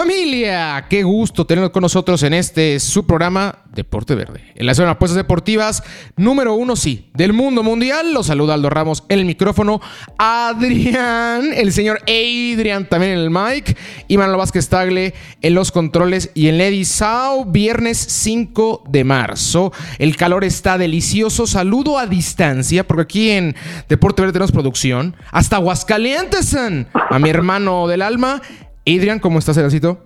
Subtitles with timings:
[0.00, 4.40] Familia, qué gusto tenerlos con nosotros en este su programa Deporte Verde.
[4.54, 5.82] En la zona de apuestas deportivas,
[6.16, 8.14] número uno, sí, del mundo mundial.
[8.14, 9.82] Los saluda Aldo Ramos en el micrófono.
[10.16, 13.76] Adrián, el señor Adrián también en el mic.
[14.08, 19.70] Y Manolo Vázquez Tagle en los controles y en Lady Sao, viernes 5 de marzo.
[19.98, 21.46] El calor está delicioso.
[21.46, 23.54] Saludo a distancia, porque aquí en
[23.86, 25.14] Deporte Verde tenemos producción.
[25.30, 28.40] Hasta Aguascalientes, a mi hermano del alma.
[28.86, 29.98] Adrián, ¿cómo estás, Edacito?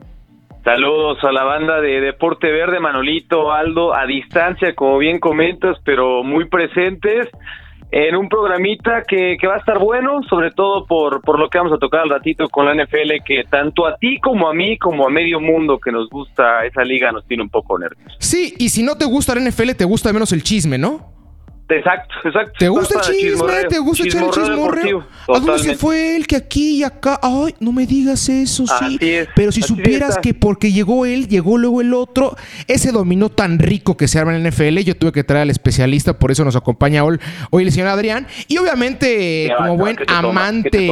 [0.65, 6.23] Saludos a la banda de Deporte Verde, Manolito, Aldo, a distancia, como bien comentas, pero
[6.23, 7.29] muy presentes
[7.91, 11.59] en un programita que, que va a estar bueno, sobre todo por, por lo que
[11.59, 14.77] vamos a tocar al ratito con la NFL, que tanto a ti como a mí,
[14.79, 18.17] como a medio mundo que nos gusta esa liga, nos tiene un poco nerviosos.
[18.19, 21.14] Sí, y si no te gusta la NFL, te gusta menos el chisme, ¿no?
[21.67, 22.53] Exacto, exacto.
[22.59, 23.65] ¿Te gusta el chisme?
[23.69, 25.07] ¿Te gusta echar el chismorreo?
[25.29, 26.27] ¿A dónde se fue él?
[26.27, 27.19] Que aquí y acá.
[27.23, 28.99] Ay, no me digas eso, sí.
[29.35, 32.37] Pero si supieras que porque llegó él, llegó luego el otro,
[32.69, 35.51] ese dominó tan rico que se arma en la NFL, yo tuve que traer al
[35.51, 37.19] especialista, por eso nos acompaña hoy,
[37.53, 38.27] el señor Adrián.
[38.47, 40.91] Y obviamente, como buen amante,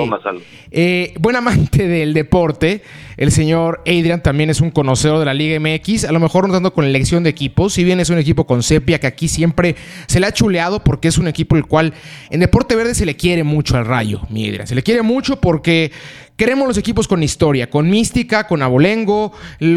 [0.70, 2.82] eh, buen amante del deporte,
[3.16, 6.55] el señor Adrian también es un conocedor de la Liga MX, a lo mejor no
[6.55, 9.77] tanto con elección de equipos, si bien es un equipo con sepia que aquí siempre
[10.06, 11.94] se le ha chuleado porque es un equipo el cual
[12.30, 14.66] en Deporte Verde se le quiere mucho al Rayo, mi Adrian.
[14.66, 15.92] Se le quiere mucho porque
[16.36, 19.33] queremos los equipos con historia, con mística, con abolengo.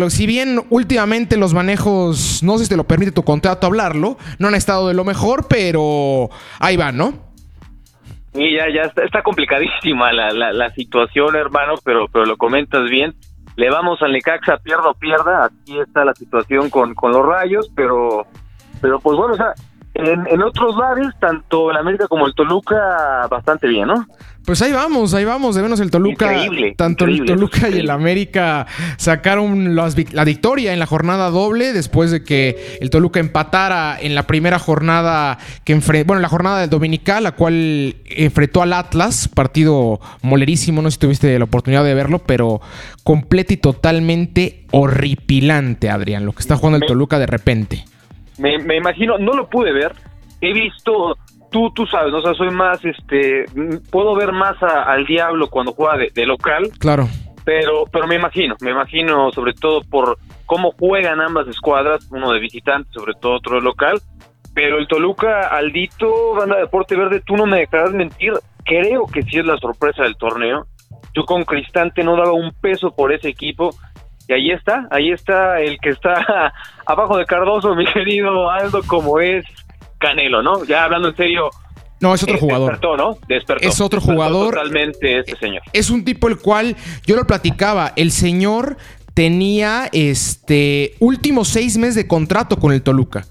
[0.09, 4.47] si bien últimamente los manejos, no sé si te lo permite tu contrato hablarlo, no
[4.47, 7.24] han estado de lo mejor, pero ahí van, ¿no?
[8.35, 13.15] Sí, ya, ya está, complicadísima la, la, situación, hermano, pero, pero lo comentas bien.
[13.55, 15.45] Le vamos al Necaxa, pierda o pierda.
[15.45, 18.27] Aquí está la situación con, con los rayos, pero,
[18.81, 19.53] pero pues bueno, o sea,
[19.93, 24.05] en, en otros lares, tanto el América como el Toluca, bastante bien, ¿no?
[24.45, 25.55] Pues ahí vamos, ahí vamos.
[25.55, 26.31] De menos el Toluca.
[26.75, 28.67] tanto el Toluca y el América
[28.97, 34.27] sacaron la victoria en la jornada doble después de que el Toluca empatara en la
[34.27, 36.07] primera jornada que enfrentó.
[36.07, 39.27] Bueno, la jornada dominical, la cual enfrentó al Atlas.
[39.27, 42.61] Partido molerísimo, no sé si tuviste la oportunidad de verlo, pero
[43.03, 47.85] completo y totalmente horripilante, Adrián, lo que está jugando el Toluca de repente.
[48.37, 49.93] Me, me imagino, no lo pude ver.
[50.41, 51.17] He visto
[51.55, 52.17] tú, tú sabes, ¿no?
[52.17, 53.45] o sea, soy más, este,
[53.89, 56.69] puedo ver más al diablo cuando juega de, local.
[56.79, 57.07] Claro.
[57.45, 62.41] Pero, pero me imagino, me imagino sobre todo por cómo juegan ambas escuadras, uno de
[62.41, 64.01] visitante, sobre todo otro de local.
[64.53, 68.33] Pero el Toluca, Aldito, banda de Deporte Verde, tú no me dejarás mentir,
[68.65, 70.67] creo que sí es la sorpresa del torneo.
[71.13, 73.69] Yo con Cristante no daba un peso por ese equipo.
[74.27, 76.51] Y ahí está, ahí está el que está
[76.85, 79.45] abajo de Cardoso, mi querido Aldo, como es
[79.97, 80.63] Canelo, ¿no?
[80.65, 81.49] Ya hablando en serio.
[81.99, 82.71] No, es otro eh, jugador.
[82.71, 83.17] Despertó, ¿no?
[83.27, 83.67] Despertó.
[83.67, 84.53] Es otro jugador.
[84.53, 85.61] Totalmente este señor.
[85.73, 86.75] Es un tipo el cual
[87.05, 87.93] yo lo platicaba.
[87.95, 88.77] El señor
[89.13, 93.25] tenía este últimos seis meses de contrato con el Toluca.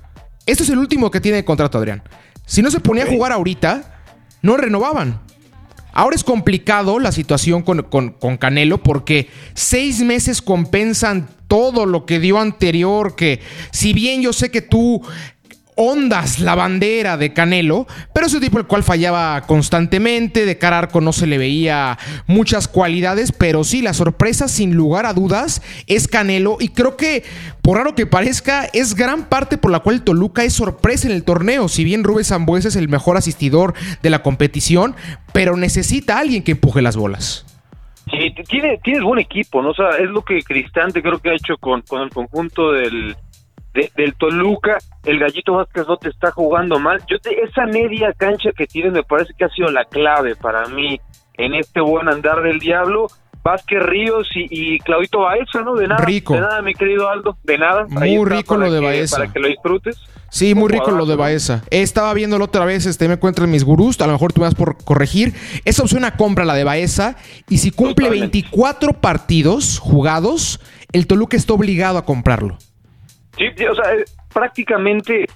[0.47, 2.03] Este es el último que tiene de contrato, Adrián.
[2.47, 4.01] Si no se ponía a jugar ahorita,
[4.43, 5.21] no renovaban.
[5.93, 12.19] Ahora es complicado la situación con, con, Canelo porque seis meses compensan todo lo que
[12.19, 15.03] dio anterior, que si bien yo sé que tú
[15.77, 20.79] ondas la bandera de Canelo, pero es un tipo el cual fallaba constantemente, de cara
[20.79, 25.63] arco no se le veía muchas cualidades, pero sí, la sorpresa sin lugar a dudas
[25.87, 27.25] es Canelo y creo que,
[27.63, 31.25] por raro que parezca, es gran parte por la cual Toluca es sorpresa en el
[31.25, 34.95] torneo, si bien Rubén Zambuesa es el mejor asistidor de la competición,
[35.33, 37.47] pero necesita a alguien que empuje las bolas.
[38.11, 39.71] Sí, tiene, tienes buen equipo, ¿no?
[39.71, 43.17] O sea, es lo que Cristante creo que ha hecho con, con el conjunto del,
[43.75, 47.01] del Toluca, el Gallito Vázquez no te está jugando mal.
[47.09, 51.01] Yo esa media cancha que tiene me parece que ha sido la clave para mí
[51.35, 53.09] en este buen andar del diablo.
[53.43, 55.75] Vázquez Ríos y, Claudito Baeza, ¿no?
[55.75, 56.03] De nada.
[56.03, 56.33] Rico.
[56.33, 57.37] De nada, mi querido Aldo.
[57.43, 57.87] De nada.
[57.89, 59.19] Muy rico lo de Baeza.
[59.19, 59.99] Para que lo disfrutes.
[60.31, 61.63] Sí, muy rico lo de Baeza.
[61.71, 64.47] Estaba viéndolo otra vez, este, me encuentro en mis gurús, a lo mejor tú me
[64.47, 65.35] vas por corregir.
[65.65, 67.17] Esa opción a compra, la de Baeza,
[67.49, 70.59] y si cumple 24 partidos jugados,
[70.93, 72.59] el Toluca está obligado a comprarlo.
[73.37, 75.27] Sí, o sea, eh, prácticamente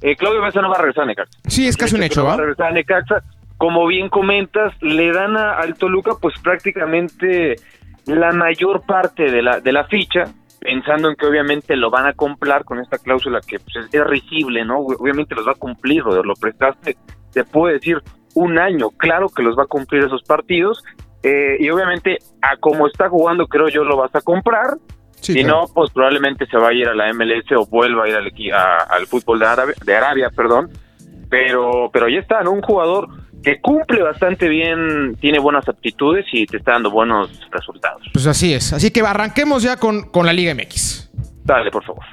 [0.00, 1.38] eh, Claudio Mesa no va a regresar a Necaxa.
[1.48, 2.34] Sí, es casi un hecho, ¿va?
[2.34, 3.22] a regresar a Necaxa.
[3.56, 7.56] Como bien comentas, le dan a, al Toluca pues prácticamente
[8.06, 10.24] la mayor parte de la, de la ficha,
[10.60, 14.64] pensando en que obviamente lo van a comprar con esta cláusula que pues, es, risible,
[14.64, 14.78] ¿no?
[14.78, 16.96] Obviamente los va a cumplir, lo, lo prestaste,
[17.32, 18.02] te puede decir
[18.34, 20.84] un año, claro que los va a cumplir esos partidos,
[21.22, 24.78] eh, y obviamente a como está jugando creo yo lo vas a comprar,
[25.20, 28.14] si no, pues probablemente se va a ir a la MLS o vuelva a ir
[28.16, 28.32] al,
[28.90, 30.70] al fútbol de Arabia, de Arabia, perdón.
[31.28, 32.52] Pero, pero ya está, ¿no?
[32.52, 33.08] Un jugador
[33.42, 38.02] que cumple bastante bien, tiene buenas aptitudes y te está dando buenos resultados.
[38.12, 38.72] Pues así es.
[38.72, 41.10] Así que arranquemos ya con, con la Liga MX.
[41.44, 42.04] Dale, por favor.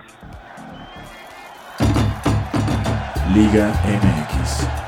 [3.33, 4.84] Liga MX.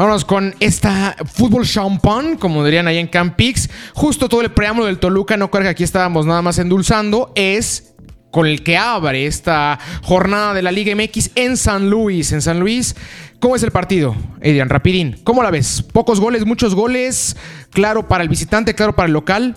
[0.00, 3.68] Vámonos con esta fútbol champán, como dirían ahí en Campix.
[3.92, 7.94] Justo todo el preámbulo del Toluca, no creo que aquí estábamos nada más endulzando, es
[8.30, 12.32] con el que abre esta jornada de la Liga MX en San Luis.
[12.32, 12.96] En San Luis,
[13.40, 14.70] ¿cómo es el partido, Adrián?
[14.70, 15.82] Rapidín, ¿cómo la ves?
[15.82, 17.36] ¿Pocos goles, muchos goles?
[17.70, 19.54] ¿Claro para el visitante, claro para el local?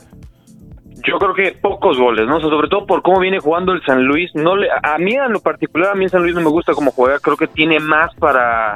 [1.08, 2.42] Yo creo que pocos goles, ¿no?
[2.42, 4.30] sobre todo por cómo viene jugando el San Luis.
[4.34, 6.74] No le, a mí en lo particular, a mí en San Luis no me gusta
[6.74, 7.20] cómo juega.
[7.20, 8.76] Creo que tiene más para,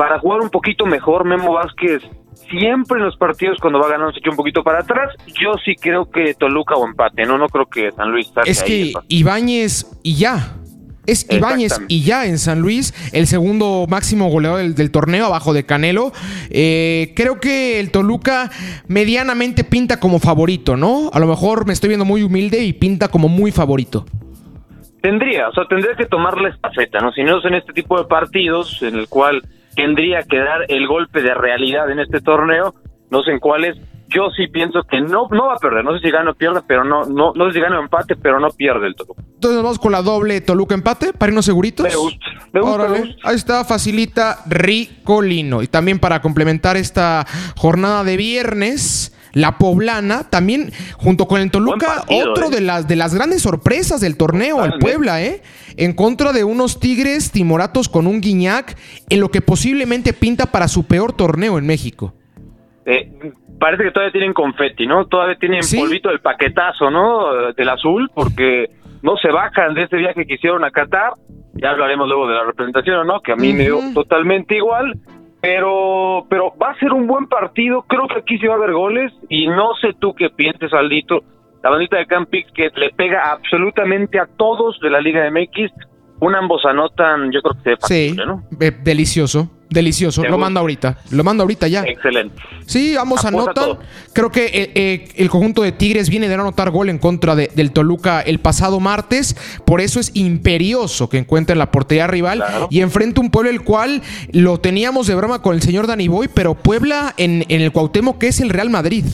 [0.00, 1.26] para jugar un poquito mejor.
[1.26, 2.02] Memo Vázquez
[2.48, 5.14] siempre en los partidos cuando va ganando se echa un poquito para atrás.
[5.38, 7.36] Yo sí creo que Toluca o empate, ¿no?
[7.36, 10.56] No creo que San Luis Es que Ibáñez y ya.
[11.06, 15.66] Es Ibáñez y ya en San Luis, el segundo máximo goleador del, torneo, abajo de
[15.66, 16.12] Canelo.
[16.48, 18.50] Eh, creo que el Toluca
[18.88, 21.10] medianamente pinta como favorito, ¿no?
[21.12, 24.06] A lo mejor me estoy viendo muy humilde y pinta como muy favorito.
[25.02, 27.12] Tendría, o sea, tendría que tomarle estafeta, ¿no?
[27.12, 29.42] Si no es en este tipo de partidos en el cual
[29.74, 32.74] tendría que dar el golpe de realidad en este torneo,
[33.10, 33.76] no sé en cuáles,
[34.10, 35.84] yo sí pienso que no, no va a perder.
[35.84, 38.16] No sé si gana o pierde, pero no, no, no sé si gana o empate,
[38.16, 39.22] pero no pierde el Toluca.
[39.34, 41.86] Entonces vamos con la doble Toluca empate para irnos seguritos.
[41.86, 42.88] Me gusta, me gusta,
[43.22, 45.62] Ahí está, facilita Ricolino.
[45.62, 47.26] Y también para complementar esta
[47.56, 49.16] jornada de viernes.
[49.32, 52.50] La Poblana, también junto con el Toluca, otro ¿eh?
[52.50, 55.42] de las de las grandes sorpresas del torneo, el Puebla, ¿eh?
[55.76, 58.76] En contra de unos Tigres timoratos con un Guiñac,
[59.08, 62.14] en lo que posiblemente pinta para su peor torneo en México.
[62.86, 63.10] Eh,
[63.58, 65.06] parece que todavía tienen confeti, ¿no?
[65.06, 67.52] Todavía tienen polvito del paquetazo, ¿no?
[67.52, 68.70] Del azul, porque
[69.02, 71.12] no se bajan de ese viaje que hicieron a Qatar.
[71.54, 74.94] Ya hablaremos luego de la representación o no, que a mí me dio totalmente igual.
[75.40, 77.82] Pero, pero va a ser un buen partido.
[77.82, 79.12] Creo que aquí sí va a haber goles.
[79.28, 81.22] Y no sé tú qué pienses, Aldito.
[81.62, 85.72] La bandita de Campix que le pega absolutamente a todos de la Liga MX.
[86.20, 88.42] Un ambos anotan, yo creo que se sí, ¿no?
[88.82, 89.48] delicioso.
[89.70, 90.98] Delicioso, lo mando ahorita.
[91.10, 91.82] Lo mando ahorita ya.
[91.82, 92.42] Excelente.
[92.66, 93.78] Sí, ambos anotan.
[94.12, 97.36] Creo que eh, eh, el conjunto de Tigres viene de no anotar gol en contra
[97.36, 99.36] del Toluca el pasado martes.
[99.64, 104.02] Por eso es imperioso que encuentre la portería rival y enfrente un pueblo el cual
[104.32, 108.18] lo teníamos de broma con el señor Dani Boy, pero Puebla en, en el Cuauhtémoc
[108.18, 109.04] que es el Real Madrid.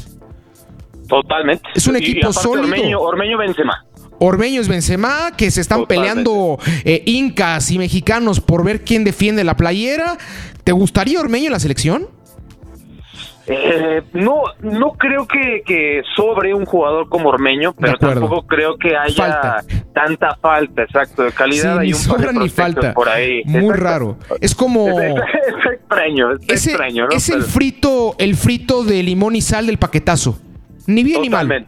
[1.07, 1.69] Totalmente.
[1.75, 2.65] Es un equipo sólido.
[2.65, 3.85] Ormeño, Ormeño Benzema.
[4.19, 9.57] Ormeños Benzema, que se están peleando eh, incas y mexicanos por ver quién defiende la
[9.57, 10.17] playera.
[10.65, 12.09] ¿Te gustaría Ormeño en la selección?
[13.49, 19.63] Eh, no, no creo que, sobre un jugador como Ormeño, pero tampoco creo que haya
[19.95, 21.81] tanta falta, exacto, de calidad.
[21.81, 22.93] Sí, ni sobra ni falta.
[22.93, 23.43] Por ahí.
[23.45, 24.17] Muy raro.
[24.41, 25.01] Es como.
[25.01, 25.15] Es,
[25.75, 30.41] extraño, es extraño, Es el frito, el frito de limón y sal del paquetazo.
[30.89, 31.67] Ni bien ni mal.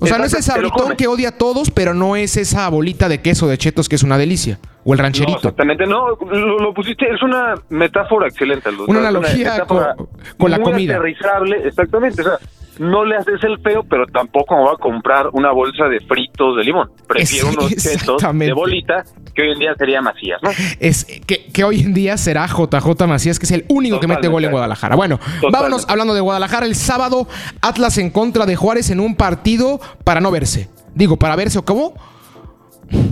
[0.00, 3.08] O sea, no es el sabritón que odia a todos, pero no es esa bolita
[3.08, 4.58] de queso de chetos que es una delicia.
[4.82, 5.36] O el rancherito.
[5.36, 8.70] exactamente, no, lo, pusiste, es una metáfora excelente.
[8.88, 10.96] Una analogía con, la comida.
[10.96, 12.22] Aterrizable, exactamente.
[12.22, 12.38] O sea,
[12.78, 16.56] no le haces el feo, pero tampoco me voy a comprar una bolsa de fritos
[16.56, 16.90] de limón.
[17.06, 19.04] Prefiero unos chetos de bolita
[19.34, 20.50] que hoy en día sería Macías, ¿no?
[20.80, 24.44] Es que, hoy en día será JJ Macías, que es el único que mete gol
[24.44, 24.96] en Guadalajara.
[24.96, 25.18] Bueno,
[25.50, 26.66] vámonos hablando de Guadalajara.
[26.66, 27.28] El sábado,
[27.60, 30.68] Atlas en contra de Juárez en un partido para no verse.
[30.94, 31.94] Digo, para verse o cómo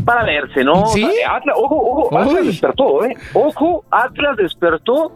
[0.04, 0.86] para verse, ¿no?
[0.86, 1.04] ¿Sí?
[1.28, 3.14] Atlas, ojo, ojo, Atlas despertó, ¿eh?
[3.32, 5.14] Ojo, Atlas despertó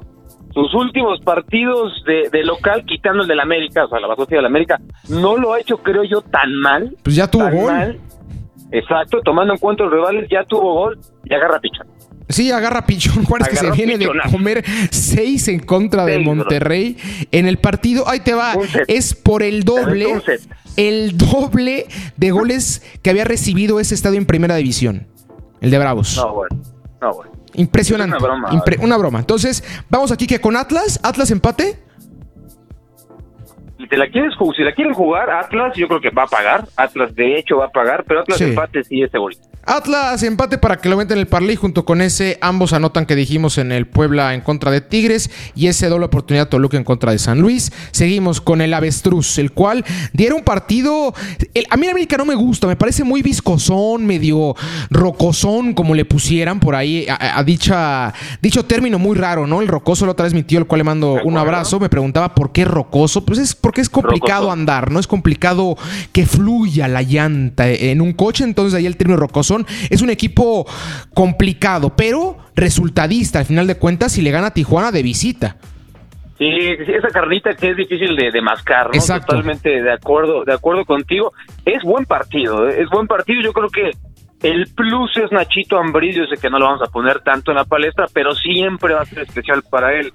[0.53, 4.81] sus últimos partidos de, local, quitando el del América, o sea, la basofia del América,
[5.09, 6.97] no lo ha hecho, creo yo, tan mal.
[7.03, 7.99] Pues ya tuvo gol.
[8.71, 11.87] Exacto, tomando en cuenta los rivales, ya tuvo gol y agarra pichón.
[12.29, 13.25] Sí, agarra pichón.
[13.27, 16.97] Juárez que se viene de comer seis en contra de Monterrey.
[17.31, 18.55] En el partido, ahí te va,
[18.89, 20.23] es por el doble,
[20.77, 25.07] el doble de goles que había recibido ese estadio en primera división.
[25.61, 26.17] El de Bravos.
[26.17, 26.57] No, bueno.
[27.01, 27.32] No, bueno.
[27.55, 28.17] Impresionante.
[28.17, 28.63] Una broma.
[28.81, 29.19] una broma.
[29.21, 31.79] Entonces, vamos aquí que con Atlas, Atlas empate.
[33.79, 36.67] Si la quieres si la quieren jugar, Atlas yo creo que va a pagar.
[36.77, 39.35] Atlas de hecho va a pagar, pero Atlas empate sí es seguro.
[39.65, 42.37] Atlas, empate para que lo meten en el parlay junto con ese.
[42.41, 46.49] Ambos anotan que dijimos en el Puebla en contra de Tigres y ese doble oportunidad
[46.49, 47.71] Toluca en contra de San Luis.
[47.93, 51.15] Seguimos con el Avestruz, el cual diera un partido.
[51.71, 54.57] a mí el América no me gusta, me parece muy viscosón, medio
[54.91, 59.63] rocosón, como le pusieran por ahí a, dicha, dicho término muy raro, ¿no?
[59.63, 62.35] El rocoso lo otra vez mi tío, el cual le mando un abrazo, me preguntaba
[62.35, 63.25] por qué rocoso.
[63.25, 64.99] Pues es porque es complicado andar, ¿no?
[64.99, 65.77] Es complicado
[66.11, 69.52] que fluya la llanta en un coche, entonces ahí el término rocoso
[69.91, 70.67] es un equipo
[71.15, 75.57] complicado, pero resultadista al final de cuentas si le gana a Tijuana de visita.
[76.39, 79.21] Sí, esa carnita que es difícil de, mascar, ¿no?
[79.21, 81.33] Totalmente de acuerdo, de acuerdo contigo.
[81.65, 82.83] Es buen partido, ¿eh?
[82.83, 83.43] es buen partido.
[83.43, 83.91] Yo creo que
[84.43, 87.59] el plus es Nachito Ambriz, yo sé que no lo vamos a poner tanto en
[87.59, 90.13] la palestra, pero siempre va a ser especial para él.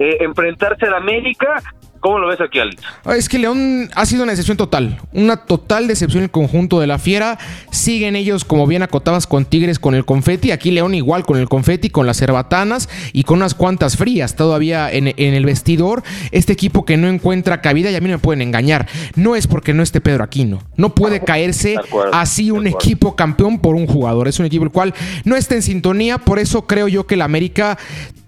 [0.00, 1.62] Eh, enfrentarse al América
[2.00, 2.82] ¿Cómo lo ves aquí, Alito?
[3.12, 5.00] Es que León ha sido una decepción total.
[5.12, 7.38] Una total decepción el conjunto de la Fiera.
[7.72, 10.52] Siguen ellos, como bien acotabas, con Tigres con el confeti.
[10.52, 14.90] Aquí León igual con el confeti, con las cerbatanas y con unas cuantas frías todavía
[14.92, 16.04] en, el vestidor.
[16.30, 18.86] Este equipo que no encuentra cabida y a mí no me pueden engañar.
[19.16, 20.62] No es porque no esté Pedro Aquino.
[20.76, 21.76] No puede caerse
[22.12, 24.28] así un equipo campeón por un jugador.
[24.28, 26.18] Es un equipo el cual no está en sintonía.
[26.18, 27.76] Por eso creo yo que el América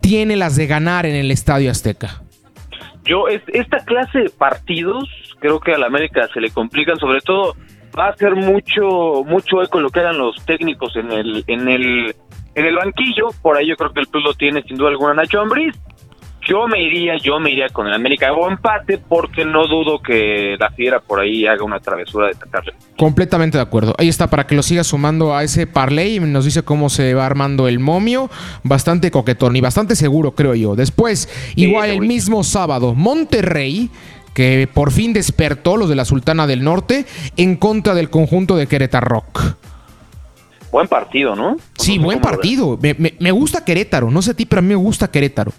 [0.01, 2.23] tiene las de ganar en el Estadio Azteca.
[3.05, 7.55] Yo, esta clase de partidos, creo que a la América se le complican, sobre todo
[7.99, 12.15] va a hacer mucho mucho eco lo que eran los técnicos en el en el
[12.55, 15.15] en el banquillo, por ahí yo creo que el plus lo tiene sin duda alguna.
[15.15, 15.75] Nacho Ambriz,
[16.47, 20.57] yo me iría, yo me iría con el América o empate porque no dudo que
[20.59, 22.75] la fiera por ahí haga una travesura de sacarle.
[22.97, 23.95] Completamente de acuerdo.
[23.99, 27.15] Ahí está para que lo siga sumando a ese parlay y nos dice cómo se
[27.15, 28.31] va armando el momio.
[28.63, 30.77] Bastante coquetón y bastante seguro, creo yo.
[30.77, 33.91] Después, igual el mismo sábado, Monterrey
[34.35, 37.05] que por fin despertó los de la Sultana del Norte
[37.37, 39.57] en contra del conjunto de Querétaro Rock.
[40.71, 41.57] Buen partido, ¿no?
[41.77, 42.79] Sí, buen partido.
[42.81, 44.11] Me, me, gusta Querétaro.
[44.11, 45.53] No sé a ti, pero a mí me gusta Querétaro.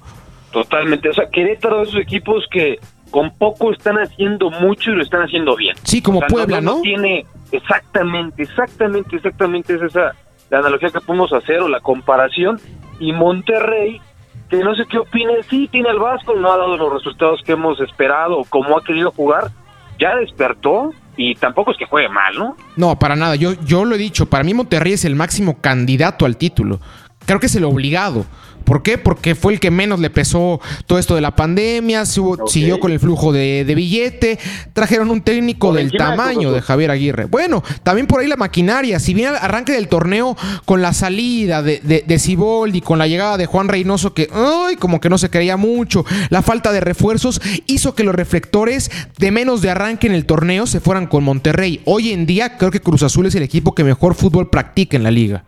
[0.51, 1.09] Totalmente.
[1.09, 2.79] O sea, Querétaro esos equipos que
[3.09, 5.75] con poco están haciendo mucho y lo están haciendo bien.
[5.83, 10.13] Sí, como Puebla, no, tiene exactamente, exactamente, exactamente es esa
[10.49, 12.59] la analogía que podemos hacer o la comparación.
[12.99, 14.01] Y Monterrey,
[14.49, 17.53] que no sé qué opinen, sí tiene el Vasco, no ha dado los resultados que
[17.53, 19.51] hemos esperado o como ha querido jugar,
[19.97, 22.57] ya despertó y tampoco es que juegue mal, ¿no?
[22.75, 23.35] No, para nada.
[23.35, 26.79] Yo, yo lo he dicho, para mí Monterrey es el máximo candidato al título.
[27.25, 28.25] Creo que es el obligado.
[28.71, 28.97] ¿Por qué?
[28.97, 33.01] Porque fue el que menos le pesó todo esto de la pandemia, siguió con el
[33.01, 34.39] flujo de, billete,
[34.71, 37.25] trajeron un técnico del tamaño de Javier Aguirre.
[37.25, 41.81] Bueno, también por ahí la maquinaria, si bien arranque del torneo con la salida de,
[41.83, 45.57] de, de con la llegada de Juan Reynoso, que ay, como que no se creía
[45.57, 50.25] mucho, la falta de refuerzos hizo que los reflectores de menos de arranque en el
[50.25, 51.81] torneo se fueran con Monterrey.
[51.83, 55.03] Hoy en día creo que Cruz Azul es el equipo que mejor fútbol practica en
[55.03, 55.43] la liga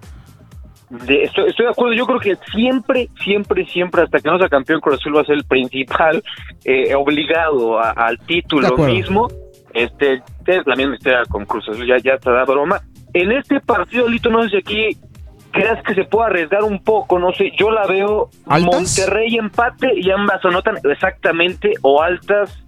[1.08, 5.00] estoy, de acuerdo, yo creo que siempre, siempre, siempre, hasta que no sea campeón, Cruz
[5.00, 6.24] Azul va a ser el principal
[6.66, 9.28] eh, obligado al título mismo.
[9.74, 12.82] Este, es la misma historia con Cruz Azul, ya, ya está da broma.
[13.14, 14.98] En este partido, Lito, no sé si aquí
[15.52, 20.10] creas que se puede arriesgar un poco, no sé, yo la veo Monterrey empate y
[20.12, 22.64] ambas anotan exactamente o altas,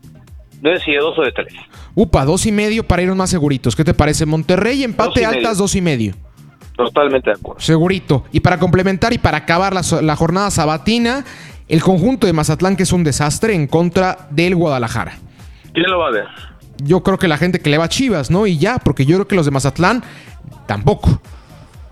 [0.62, 1.54] no sé si de dos o de tres.
[1.96, 3.76] Upa, dos y medio para irnos más seguritos.
[3.76, 4.26] ¿Qué te parece?
[4.26, 6.14] Monterrey empate altas dos y medio.
[6.76, 7.60] Totalmente de acuerdo.
[7.62, 8.26] Segurito.
[8.32, 11.24] Y para complementar y para acabar la, jornada sabatina,
[11.68, 15.14] el conjunto de Mazatlán que es un desastre en contra del Guadalajara.
[15.74, 16.28] ¿Quién lo va a ver?
[16.84, 18.48] Yo creo que la gente que le va a Chivas, ¿no?
[18.48, 20.04] Y ya, porque yo creo que los de Mazatlán
[20.68, 21.22] tampoco.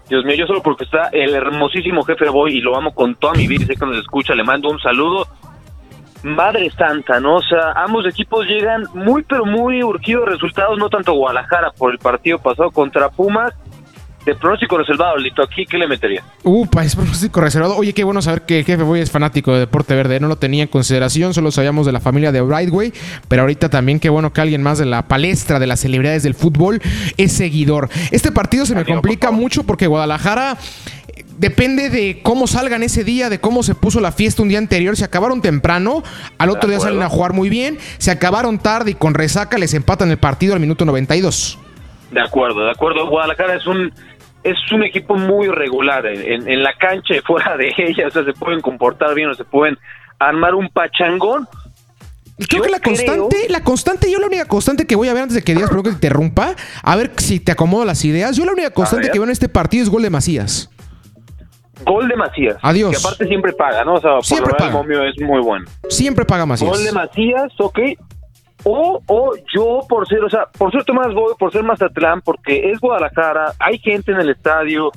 [0.09, 3.33] Dios mío, yo solo porque está el hermosísimo jefe Boy y lo amo con toda
[3.33, 5.27] mi vida y sé que nos escucha, le mando un saludo.
[6.23, 7.35] Madre Santa, ¿no?
[7.35, 11.99] O sea, ambos equipos llegan muy, pero muy urgidos resultados, no tanto Guadalajara por el
[11.99, 13.53] partido pasado contra Pumas,
[14.25, 16.23] de pronóstico reservado, Lito, ¿aquí qué le metería?
[16.43, 17.75] Upa, es pronóstico reservado.
[17.75, 20.19] Oye, qué bueno saber que el jefe Boy es fanático de Deporte Verde.
[20.19, 22.93] No lo tenía en consideración, solo sabíamos de la familia de Brightway.
[23.27, 26.35] Pero ahorita también qué bueno que alguien más de la palestra de las celebridades del
[26.35, 26.81] fútbol
[27.17, 27.89] es seguidor.
[28.11, 30.57] Este partido se me complica mucho porque Guadalajara
[31.07, 34.57] eh, depende de cómo salgan ese día, de cómo se puso la fiesta un día
[34.57, 34.95] anterior.
[34.95, 36.01] Se acabaron temprano,
[36.37, 37.77] al otro día salen a jugar muy bien.
[37.97, 41.59] Se acabaron tarde y con resaca les empatan el partido al minuto 92.
[42.13, 43.07] De acuerdo, de acuerdo.
[43.07, 43.91] Guadalajara es un
[44.43, 48.33] es un equipo muy regular en, la cancha y fuera de ella, o sea, se
[48.33, 49.77] pueden comportar bien o se pueden
[50.19, 51.47] armar un pachangón.
[52.49, 55.35] Creo que la constante, la constante, yo la única constante que voy a ver antes
[55.35, 58.35] de que digas, pero que te interrumpa, a ver si te acomodo las ideas.
[58.35, 60.69] Yo la única constante que veo en este partido es gol de Macías.
[61.85, 62.57] Gol de Macías.
[62.61, 62.91] Adiós.
[62.91, 63.95] Que aparte siempre paga, ¿no?
[63.95, 64.67] O sea, siempre paga.
[64.67, 65.65] el momio es muy bueno.
[65.89, 66.71] Siempre paga Macías.
[66.71, 67.79] Gol de Macías, ok.
[68.65, 72.71] O, o yo por ser, o sea, por cierto más voy, por ser Mazatlán, porque
[72.71, 74.91] es Guadalajara, hay gente en el estadio,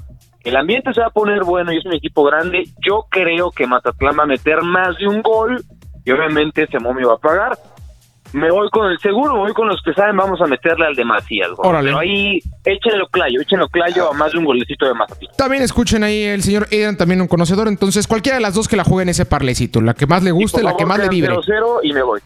[0.45, 2.65] el ambiente se va a poner bueno y es un equipo grande.
[2.87, 5.63] Yo creo que Mazatlán va a meter más de un gol
[6.05, 7.59] y obviamente ese momio va a pagar
[8.33, 10.95] me voy con el seguro, me voy con los que saben, vamos a meterle al
[10.95, 11.49] de Macías.
[11.63, 15.35] Pero ahí échenlo clayo, échenlo clayo a más de un golecito de Mazatlán.
[15.37, 17.69] También escuchen ahí el señor Eden, también un conocedor.
[17.69, 20.63] Entonces, cualquiera de las dos que la jueguen ese parlecito, la que más le guste,
[20.63, 21.35] la que más le vibre.
[21.45, 22.21] 0 y me voy.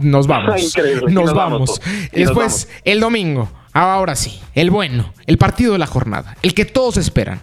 [0.00, 0.76] Nos vamos.
[1.08, 1.80] nos, vamos.
[2.12, 3.48] Después, el domingo.
[3.72, 7.42] Ahora sí, el bueno, el partido de la jornada, el que todos esperan.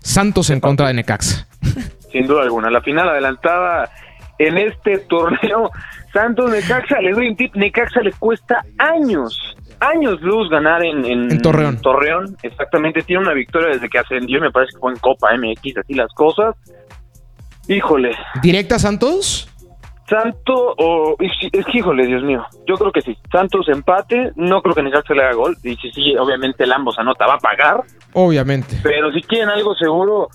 [0.00, 1.46] Santos en contra de Necaxa.
[2.12, 3.90] Sin duda alguna, la final adelantada
[4.38, 5.70] en este torneo
[6.12, 11.42] Santos Necaxa, le doy un tip, Necaxa le cuesta años, años luz ganar en, en,
[11.42, 11.80] Torreón.
[11.80, 15.78] Torreón, exactamente, tiene una victoria desde que ascendió, me parece que fue en Copa MX,
[15.78, 16.54] así las cosas.
[17.68, 18.16] Híjole.
[18.42, 19.47] ¿Directa Santos?
[20.08, 23.16] Santo o es que híjole, Dios mío, yo creo que sí.
[23.30, 25.56] Santos empate, no creo que Necaxa le haga gol.
[25.62, 27.82] Y si sí, obviamente el ambos anota, va a pagar.
[28.14, 28.78] Obviamente.
[28.82, 30.28] Pero si quieren algo seguro,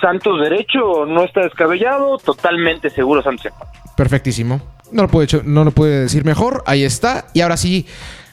[0.00, 3.52] Santos derecho no está descabellado, totalmente seguro Santos
[3.96, 4.60] Perfectísimo.
[4.90, 6.62] No lo, puede, no lo puede decir mejor.
[6.66, 7.26] Ahí está.
[7.32, 7.86] Y ahora sí,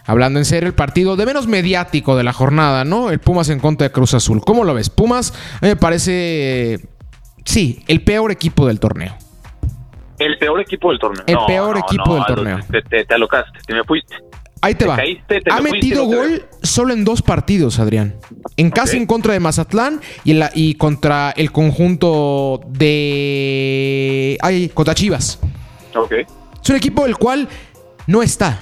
[0.06, 3.12] hablando en serio, el partido de menos mediático de la jornada, ¿no?
[3.12, 4.42] El Pumas en contra de Cruz Azul.
[4.44, 4.90] ¿Cómo lo ves?
[4.90, 6.80] Pumas me parece,
[7.46, 9.16] sí, el peor equipo del torneo.
[10.26, 11.24] El peor equipo del torneo.
[11.26, 12.60] El peor equipo del torneo.
[12.72, 14.16] Te, te, te, alocaste, te me fuiste.
[14.64, 14.96] Ahí te, va.
[15.50, 18.16] ha metido gol solo en dos partidos, Adrián.
[18.58, 24.38] En casa en contra de Mazatlán y, en la, y contra el conjunto de.
[24.42, 25.40] Ay, contra Chivas.
[25.96, 26.12] Ok.
[26.64, 27.50] Es un equipo del cual
[28.06, 28.60] no está.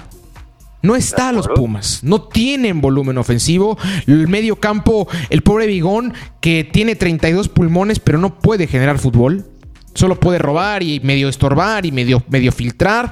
[0.82, 2.02] No está los Pumas.
[2.02, 3.76] No tienen volumen ofensivo.
[4.06, 9.49] El medio campo, el pobre Bigón, que tiene 32 pulmones, pero no puede generar fútbol.
[9.94, 13.10] Solo puede robar y medio estorbar y medio, medio filtrar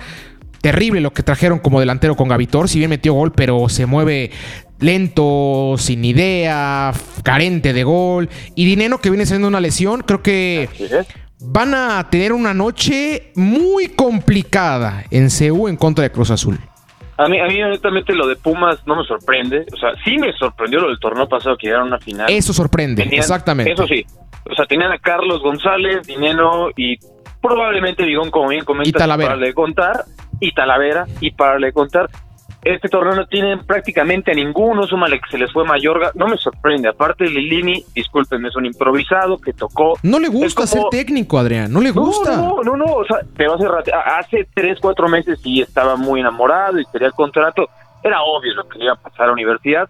[0.61, 2.68] terrible lo que trajeron como delantero con Gavitor.
[2.68, 4.30] Si bien metió gol, pero se mueve
[4.80, 6.92] lento, sin idea,
[7.23, 8.28] carente de gol.
[8.54, 10.68] Y Dineno, que viene siendo una lesión, creo que
[11.40, 16.58] van a tener una noche muy complicada en CU en contra de Cruz Azul.
[17.16, 19.66] A mí, a mí, honestamente, lo de Pumas no me sorprende.
[19.73, 22.30] O sea, sí me sorprendió lo del torneo pasado que llegaron a una final.
[22.30, 23.73] Eso sorprende, exactamente.
[23.73, 24.06] Eso sí.
[24.50, 26.97] O sea, tenían a Carlos González, Dineno y
[27.40, 30.05] probablemente Vigón, como bien comentas, para le contar
[30.40, 32.09] y Talavera y para le contar.
[32.64, 36.37] Este torneo no tienen prácticamente a ninguno, súmale que se les fue Mayorga, no me
[36.37, 39.94] sorprende, aparte Lilini, discúlpenme, es un improvisado que tocó.
[40.03, 42.37] No le gusta ser técnico, Adrián, no le gusta.
[42.37, 46.81] No, no, no, o sea, pero hace, hace tres, cuatro meses sí estaba muy enamorado
[46.81, 47.68] y quería el contrato,
[48.03, 49.88] era obvio lo que iba a pasar a la universidad,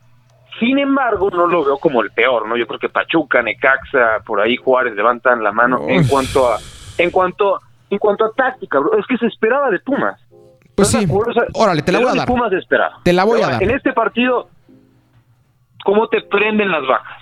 [0.59, 2.57] sin embargo, no lo veo como el peor, ¿no?
[2.57, 6.59] Yo creo que Pachuca, Necaxa, por ahí Juárez levantan la mano en cuanto a,
[6.99, 8.99] en cuanto, en cuanto a táctica, bro.
[8.99, 10.21] es que se esperaba de Pumas.
[10.75, 11.07] Pues sí.
[11.55, 12.27] Órale, te la voy a dar.
[13.03, 13.63] Te la voy a dar.
[13.63, 14.49] En este partido,
[15.85, 17.18] ¿cómo te prenden las bajas?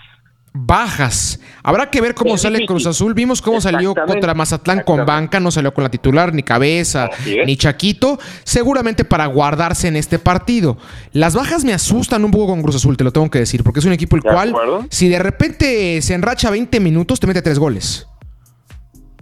[0.57, 1.41] Bajas.
[1.63, 3.15] Habrá que ver cómo sale Cruz Azul.
[3.15, 7.11] Vimos cómo salió contra Mazatlán con banca, no salió con la titular, ni cabeza,
[7.45, 8.19] ni Chaquito.
[8.45, 10.79] Seguramente para guardarse en este partido.
[11.13, 13.81] Las bajas me asustan un poco con Cruz Azul, te lo tengo que decir, porque
[13.81, 14.55] es un equipo el cual,
[14.91, 18.09] si de repente se enracha 20 minutos, te mete tres goles.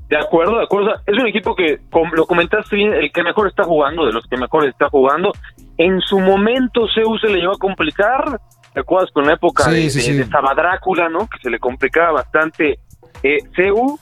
[0.08, 0.92] De acuerdo, de acuerdo.
[1.06, 4.26] Es un equipo que, como lo comentaste bien, el que mejor está jugando, de los
[4.26, 5.32] que mejor está jugando.
[5.78, 8.38] En su momento Zeus se le llevó a complicar.
[8.74, 11.28] ¿Te acuerdas con la época de, Sabadrácula, ¿no?
[11.28, 12.80] Que se le complicaba bastante
[13.22, 13.98] eh, CEU.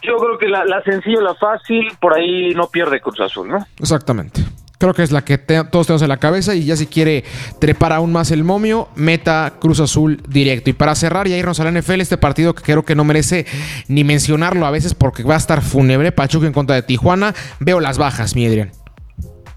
[0.00, 3.66] Yo creo que la, la sencilla, la fácil, por ahí no pierde Cruz Azul, ¿no?
[3.80, 4.42] Exactamente.
[4.78, 7.24] Creo que es la que todos tenemos en la cabeza y ya si quiere
[7.58, 10.70] trepar aún más el momio, meta Cruz Azul directo.
[10.70, 13.44] Y para cerrar y irnos al NFL, este partido que creo que no merece
[13.88, 17.80] ni mencionarlo a veces porque va a estar fúnebre, Pachuca en contra de Tijuana, veo
[17.80, 18.70] las bajas, mi Adrián.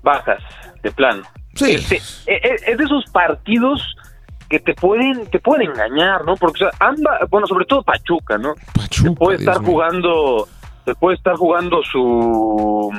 [0.02, 0.42] Bajas,
[0.82, 1.22] de plano.
[1.56, 1.72] Sí.
[1.72, 3.96] Este, e, e, es de esos partidos
[4.50, 6.36] que te pueden te pueden engañar, ¿no?
[6.36, 8.56] Porque anda, bueno, sobre todo Pachuca, ¿no?
[8.76, 10.48] Pachuca, puede estar jugando,
[10.86, 12.92] se puede estar jugando su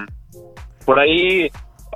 [0.85, 1.51] por ahí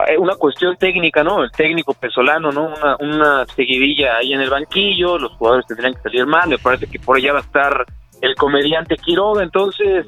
[0.08, 1.42] eh, una cuestión técnica, ¿no?
[1.42, 2.66] El técnico pesolano, ¿no?
[2.66, 6.86] Una, una seguidilla ahí en el banquillo, los jugadores tendrían que salir mal, me parece
[6.86, 7.86] que por allá va a estar
[8.20, 10.06] el comediante Quiroga, entonces,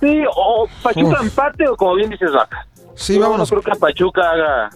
[0.00, 2.66] sí, o Pachuca empate o como bien dices, vaca.
[2.96, 3.50] Sí, vámonos.
[3.50, 4.70] No creo que Pachuca haga,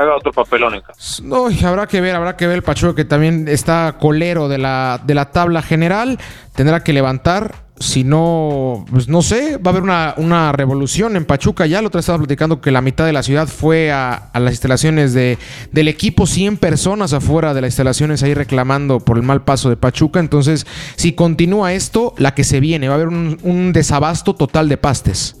[0.00, 0.82] haga otro papelón.
[1.22, 5.00] No, habrá que ver, habrá que ver el Pachuca que también está colero de la,
[5.04, 6.18] de la tabla general,
[6.54, 11.64] tendrá que levantar si no, pues no sé, va a haber una, revolución en Pachuca.
[11.66, 15.14] Ya lo otra estaba platicando que la mitad de la ciudad fue a, las instalaciones
[15.14, 15.38] de,
[15.72, 19.78] del equipo, 100 personas afuera de las instalaciones ahí reclamando por el mal paso de
[19.78, 20.20] Pachuca.
[20.20, 24.76] Entonces, si continúa esto, la que se viene, va a haber un, desabasto total de
[24.76, 25.36] pastes.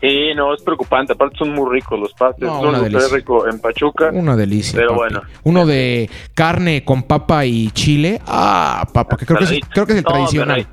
[0.00, 1.12] Sí, no, es preocupante.
[1.12, 2.46] Aparte son muy ricos los pastes.
[2.46, 4.10] No, son muy rico en Pachuca.
[4.12, 4.78] Una delicia.
[4.78, 5.22] Pero bueno.
[5.42, 8.20] Uno de carne con papa y chile.
[8.26, 10.66] Ah, papa, que creo, que es, creo que es el tradicional.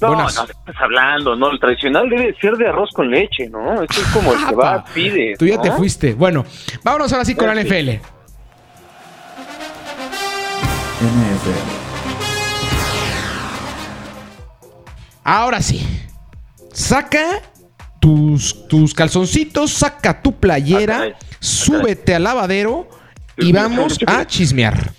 [0.00, 0.48] No, no, estás
[0.80, 3.82] hablando, no, el tradicional debe ser de arroz con leche, ¿no?
[3.82, 5.36] Esto es como el que va, pide.
[5.38, 6.14] Tú ya te fuiste.
[6.14, 6.44] Bueno,
[6.82, 7.90] vámonos ahora sí con la NFL.
[11.00, 11.84] NFL.
[15.22, 15.86] Ahora sí.
[16.72, 17.40] Saca
[18.04, 22.86] tus, tus calzoncitos, saca tu playera, ah, ah, súbete al lavadero
[23.38, 24.90] y vamos a chismear.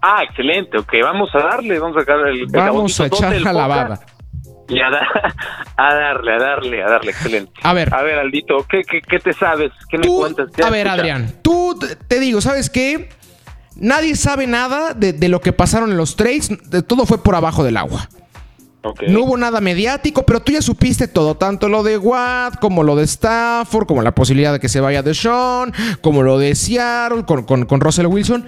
[0.00, 2.46] Ah, excelente, ok, vamos a darle, vamos a sacar el...
[2.46, 4.00] Vamos a echar la lavada.
[4.70, 4.90] Y a,
[5.76, 7.52] darle, a darle, a darle, excelente.
[7.62, 7.94] A ver.
[7.94, 9.72] A ver, Aldito, ¿qué, qué, te sabes?
[9.90, 10.48] ¿Qué me cuentas?
[10.64, 13.10] a ver, Adrián, tú te digo, ¿sabes qué?
[13.76, 17.34] Nadie sabe nada de, de, lo que pasaron en los trades, de, todo fue por
[17.34, 18.08] abajo del agua.
[19.06, 22.96] No hubo nada mediático, pero tú ya supiste todo, tanto lo de Watt, como lo
[22.96, 27.24] de Stafford, como la posibilidad de que se vaya de Sean, como lo de Seattle,
[27.24, 28.44] con, con, Russell Wilson.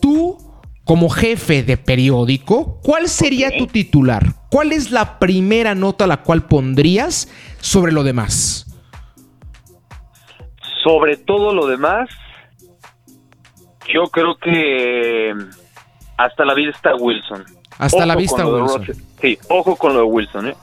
[0.00, 0.38] Tú,
[0.84, 4.34] como jefe de periódico, ¿cuál sería tu titular?
[4.48, 7.28] ¿Cuál es la primera nota la cual pondrías
[7.60, 8.66] sobre lo demás?
[10.84, 12.08] Sobre todo lo demás,
[13.92, 15.34] yo creo que
[16.16, 17.59] hasta la vida está Wilson.
[17.80, 18.84] Hasta la vista, Wilson.
[19.20, 20.48] Sí, ojo con lo de Wilson.
[20.48, 20.56] ¿eh?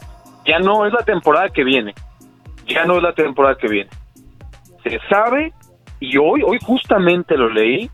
[0.45, 1.93] Ya no es la temporada que viene.
[2.67, 3.89] Ya no es la temporada que viene.
[4.83, 5.53] Se sabe,
[5.99, 7.89] y hoy, hoy justamente lo leí,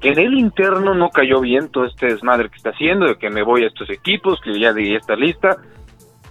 [0.00, 3.30] que en el interno no cayó bien todo este desmadre que está haciendo, de que
[3.30, 5.56] me voy a estos equipos, que ya di esta lista,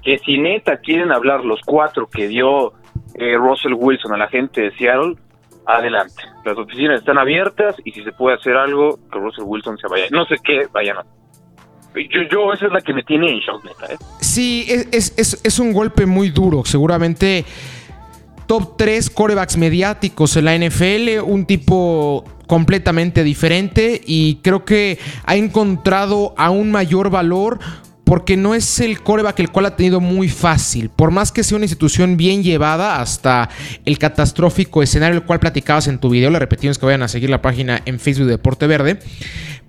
[0.03, 2.73] que si neta quieren hablar los cuatro que dio
[3.15, 5.15] eh, Russell Wilson a la gente de Seattle,
[5.65, 6.23] adelante.
[6.43, 10.05] Las oficinas están abiertas y si se puede hacer algo, que Russell Wilson se vaya.
[10.11, 11.05] No sé qué vayan a
[11.95, 13.97] yo, yo, esa es la que me tiene en shock, neta, ¿eh?
[14.19, 16.63] Sí, es, es, es un golpe muy duro.
[16.65, 17.45] Seguramente
[18.47, 25.35] top 3 corebacks mediáticos en la NFL, un tipo completamente diferente y creo que ha
[25.35, 27.59] encontrado aún mayor valor
[28.05, 30.89] porque no es el coreback el cual ha tenido muy fácil.
[30.89, 33.49] Por más que sea una institución bien llevada hasta
[33.83, 37.29] el catastrófico escenario el cual platicabas en tu video, le repetimos que vayan a seguir
[37.29, 38.99] la página en Facebook de Deporte Verde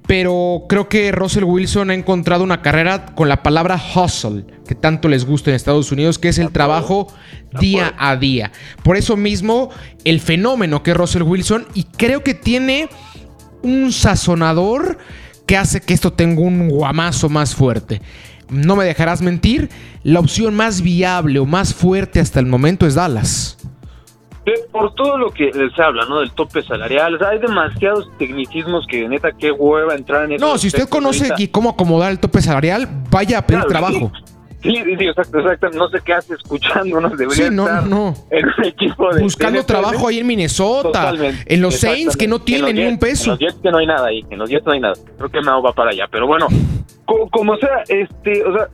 [0.06, 5.08] pero creo que Russell Wilson ha encontrado una carrera con la palabra hustle, que tanto
[5.08, 7.08] les gusta en Estados Unidos, que es el trabajo
[7.58, 8.52] día a día.
[8.84, 9.70] Por eso mismo,
[10.04, 12.88] el fenómeno que es Russell Wilson, y creo que tiene
[13.62, 14.98] un sazonador
[15.46, 18.02] que hace que esto tenga un guamazo más fuerte.
[18.48, 19.70] No me dejarás mentir,
[20.02, 23.56] la opción más viable o más fuerte hasta el momento es Dallas
[24.70, 26.20] por todo lo que les habla, ¿no?
[26.20, 27.18] Del tope salarial.
[27.24, 30.46] hay demasiados tecnicismos que neta qué hueva entrar en eso.
[30.46, 34.12] No, si usted conoce cómo acomodar el tope salarial, vaya a pedir trabajo.
[34.14, 34.25] Sí,
[34.70, 35.70] sí, exacto, exacto.
[35.70, 38.14] No sé qué hace escuchando, no debería sí, no, estar no.
[38.30, 41.12] en un equipo de buscando trabajo ahí en Minnesota,
[41.44, 43.24] en los Saints que no tienen ni un peso.
[43.24, 44.94] En los Jets que no hay nada ahí, en los Jets no hay nada.
[45.16, 46.48] Creo que me va para allá, pero bueno,
[47.04, 48.68] como, como sea, este, o sea,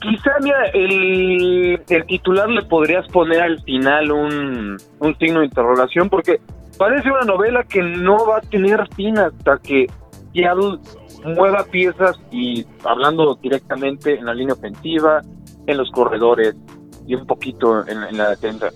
[0.00, 4.78] Quizá, mira, el, titular le podrías poner al final un,
[5.18, 6.40] signo de interrogación, porque
[6.76, 9.86] parece una novela que no va a tener fin hasta que
[10.32, 10.78] Seattle
[11.24, 15.22] mueva piezas y hablando directamente en la línea ofensiva,
[15.66, 16.54] en los corredores
[17.06, 18.68] y un poquito en, la defensa.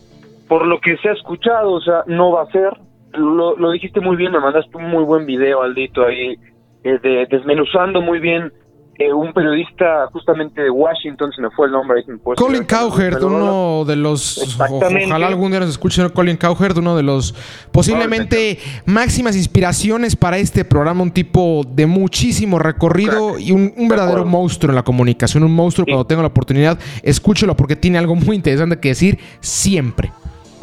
[0.48, 2.78] Por lo que se ha escuchado, o sea, no va a ser.
[3.12, 6.38] Lo, lo dijiste muy bien, me mandaste un muy buen video, Aldito, ahí,
[6.84, 8.52] eh, de, desmenuzando muy bien
[8.98, 12.04] eh, un periodista justamente de Washington, se me fue el nombre.
[12.36, 14.58] Colin Cowherd, uno de los.
[14.60, 17.34] Ojalá algún día nos escuche Colin Cowherd, uno de los
[17.72, 21.02] posiblemente máximas inspiraciones para este programa.
[21.02, 25.42] Un tipo de muchísimo recorrido y un, verdadero monstruo en la comunicación.
[25.42, 30.12] Un monstruo, cuando tenga la oportunidad, escúchelo porque tiene algo muy interesante que decir siempre.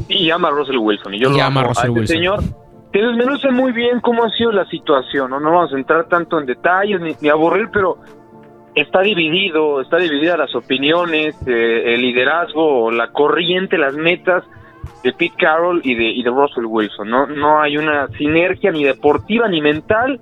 [0.07, 1.15] Y llama a Russell Wilson.
[1.15, 2.15] Y yo lo amo a Russell este Wilson.
[2.15, 2.43] señor
[2.91, 5.39] te desmenuce muy bien cómo ha sido la situación, ¿no?
[5.39, 7.99] No vamos a entrar tanto en detalles ni, ni aburrir, pero
[8.75, 14.43] está dividido, está dividida las opiniones, eh, el liderazgo, la corriente, las metas
[15.03, 17.09] de Pete Carroll y de, y de Russell Wilson.
[17.09, 20.19] No, no hay una sinergia ni deportiva ni mental,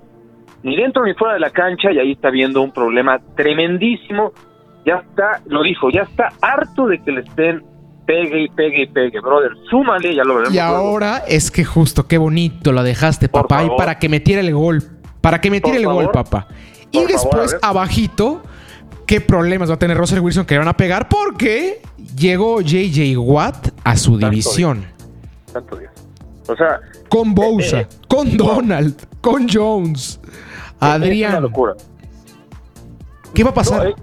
[0.62, 4.32] ni dentro ni fuera de la cancha, y ahí está viendo un problema tremendísimo.
[4.84, 7.62] Ya está, lo dijo, ya está harto de que le estén
[8.06, 9.52] pegue y pegue y pegue, brother.
[9.68, 10.54] Súmale, ya lo veremos.
[10.54, 14.40] Y ahora es que justo, qué bonito lo dejaste, papá, y para que me tire
[14.40, 14.82] el gol.
[15.20, 16.46] Para que me tire el gol, papá
[16.90, 18.42] y después, abajito,
[19.06, 21.80] qué problemas va a tener Russell Wilson que van a pegar porque
[22.16, 24.86] llegó JJ Watt a su división.
[25.52, 25.90] Tanto Dios.
[26.48, 30.20] O sea, con eh, eh, con Donald, con Jones,
[30.80, 31.32] Adrián.
[31.32, 31.74] Es una locura.
[33.34, 33.94] ¿Qué va a pasar?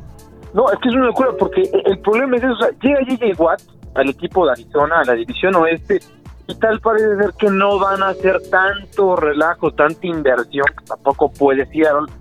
[0.54, 2.54] No, es, que es una locura porque el problema es eso.
[2.54, 3.62] O sea, llega JJ Watt
[3.96, 6.00] al equipo de Arizona, a la división oeste,
[6.48, 11.32] y tal parece ser que no van a hacer tanto relajo, tanta inversión, que tampoco
[11.32, 12.12] puede Seattle,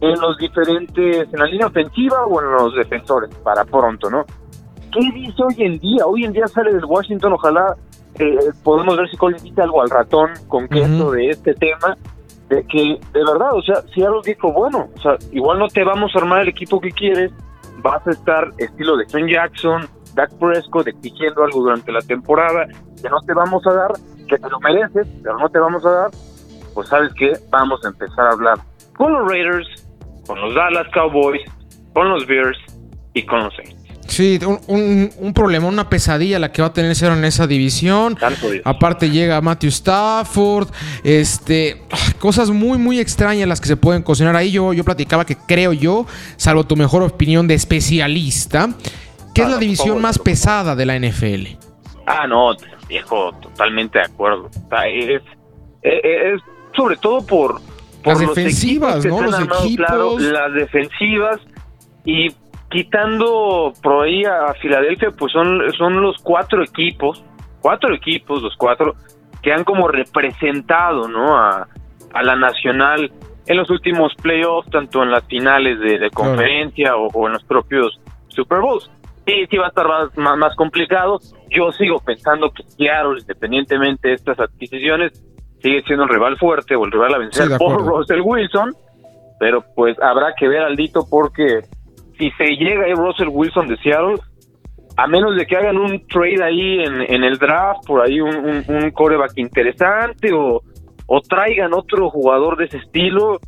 [0.00, 4.24] en los diferentes, en la línea ofensiva o en los defensores, para pronto, ¿no?
[4.92, 6.06] ¿Qué dice hoy en día?
[6.06, 7.76] Hoy en día sale del Washington, ojalá
[8.18, 11.96] eh, podemos ver si Colin dice algo al ratón con queso de este tema,
[12.48, 16.10] de que de verdad, o sea, Seattle dijo, bueno, o sea, igual no te vamos
[16.14, 17.30] a armar el equipo que quieres,
[17.82, 22.66] vas a estar estilo de Ken Jackson, Dak Prescott exigiendo algo durante la temporada
[23.00, 23.92] que no te vamos a dar,
[24.28, 26.10] que te lo mereces, pero no te vamos a dar,
[26.74, 28.58] pues sabes que vamos a empezar a hablar
[28.96, 29.88] con los Raiders,
[30.26, 31.42] con los Dallas Cowboys,
[31.92, 32.58] con los Bears
[33.14, 33.80] y con los Saints.
[34.10, 38.18] Sí, un, problema, una pesadilla la que va a tener Cero en esa división.
[38.64, 40.68] Aparte llega Matthew Stafford,
[41.04, 41.82] este,
[42.18, 44.50] cosas muy, muy extrañas las que se pueden cocinar ahí.
[44.50, 46.06] Yo, yo platicaba que creo yo,
[46.36, 48.70] salvo tu mejor opinión de especialista,
[49.32, 51.46] que es la división más pesada de la NFL.
[52.06, 52.56] Ah, no,
[52.88, 54.50] viejo, totalmente de acuerdo.
[54.88, 55.22] Es,
[55.82, 56.40] es,
[56.74, 57.60] sobre todo por,
[58.04, 59.20] las defensivas, ¿no?
[59.22, 60.22] Los equipos.
[60.22, 61.40] las defensivas
[62.04, 62.28] y
[62.70, 67.22] quitando por ahí a Filadelfia, pues son, son los cuatro equipos,
[67.60, 68.94] cuatro equipos, los cuatro,
[69.42, 71.36] que han como representado, ¿no?
[71.36, 71.68] A,
[72.22, 73.12] la nacional
[73.46, 78.58] en los últimos playoffs, tanto en las finales de, conferencia o, en los propios Super
[78.60, 78.90] Bowls.
[79.26, 81.20] Sí, sí va a estar más, más, complicado.
[81.50, 85.22] Yo sigo pensando que Seattle, independientemente de estas adquisiciones,
[85.62, 88.74] sigue siendo el rival fuerte o el rival a vencer por Russell Wilson,
[89.38, 91.60] pero pues habrá que ver al dito porque
[92.18, 94.16] si se llega ahí Russell Wilson de Seattle,
[94.96, 98.90] a menos de que hagan un trade ahí en, el draft, por ahí un, un,
[98.90, 100.62] coreback interesante o,
[101.06, 103.40] o traigan otro jugador de ese estilo,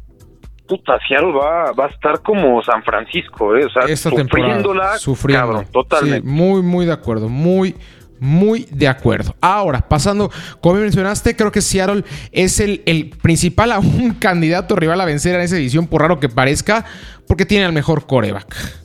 [0.67, 3.67] puta, Seattle va, va a estar como San Francisco, ¿eh?
[3.67, 5.63] o sea, sufriéndola, sufriendo.
[5.71, 6.27] totalmente.
[6.27, 7.75] muy, muy de acuerdo, muy,
[8.23, 9.35] muy de acuerdo.
[9.41, 10.31] Ahora, pasando,
[10.61, 15.41] como mencionaste, creo que Seattle es el, el principal un candidato rival a vencer en
[15.41, 16.85] esa edición, por raro que parezca,
[17.27, 18.82] porque tiene el mejor coreback.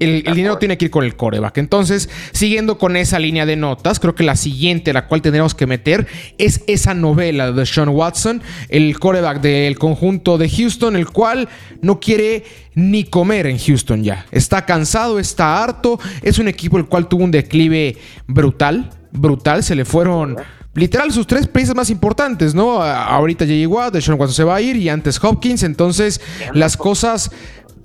[0.00, 1.58] El, dinero tiene que ir con el coreback.
[1.58, 5.68] Entonces, siguiendo con esa línea de notas, creo que la siguiente, la cual tendremos que
[5.68, 11.48] meter, es esa novela de Sean Watson, el coreback del conjunto de Houston, el cual
[11.80, 14.26] no quiere ni comer en Houston ya.
[14.32, 16.00] Está cansado, está harto.
[16.22, 19.62] Es un equipo el cual tuvo un declive brutal, brutal.
[19.62, 20.36] Se le fueron
[20.74, 22.82] literal sus tres piezas más importantes, ¿no?
[22.82, 23.68] Ahorita J.J.
[23.68, 25.62] Watt, Sean Watson se va a ir y antes Hopkins.
[25.62, 26.20] Entonces,
[26.52, 27.30] las cosas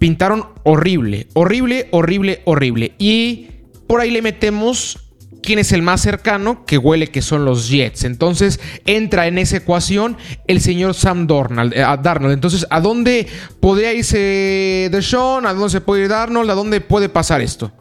[0.04, 2.92] pintaron horrible, horrible, horrible, horrible.
[2.98, 3.52] Y
[3.88, 5.00] por ahí le metemos
[5.42, 8.04] quién es el más cercano, que huele que son los Jets.
[8.04, 11.74] Entonces entra en esa ecuación el señor Sam Darnold.
[11.74, 12.34] Eh.
[12.34, 13.28] Entonces, ¿a dónde
[13.62, 15.46] podría irse Deshaun?
[15.46, 16.52] ¿A dónde se puede ir Darnold?
[16.52, 17.72] ¿A dónde puede pasar esto?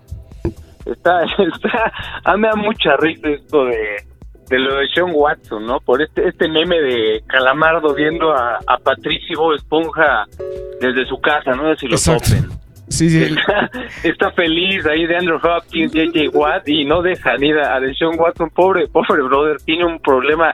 [0.86, 3.96] Está, está, a mí da mucha risa esto de,
[4.48, 5.80] de lo de Sean Watson, ¿no?
[5.80, 10.28] Por este este meme de Calamardo viendo a Patricio Esponja
[10.82, 11.74] desde su casa, ¿no?
[11.76, 12.50] Si los Open.
[12.88, 13.34] Sí, sí.
[14.02, 18.50] Está, feliz ahí de Andrew Hopkins, JJ Watt y no deja ni a Sean Watson,
[18.50, 20.52] pobre, pobre brother, tiene un problema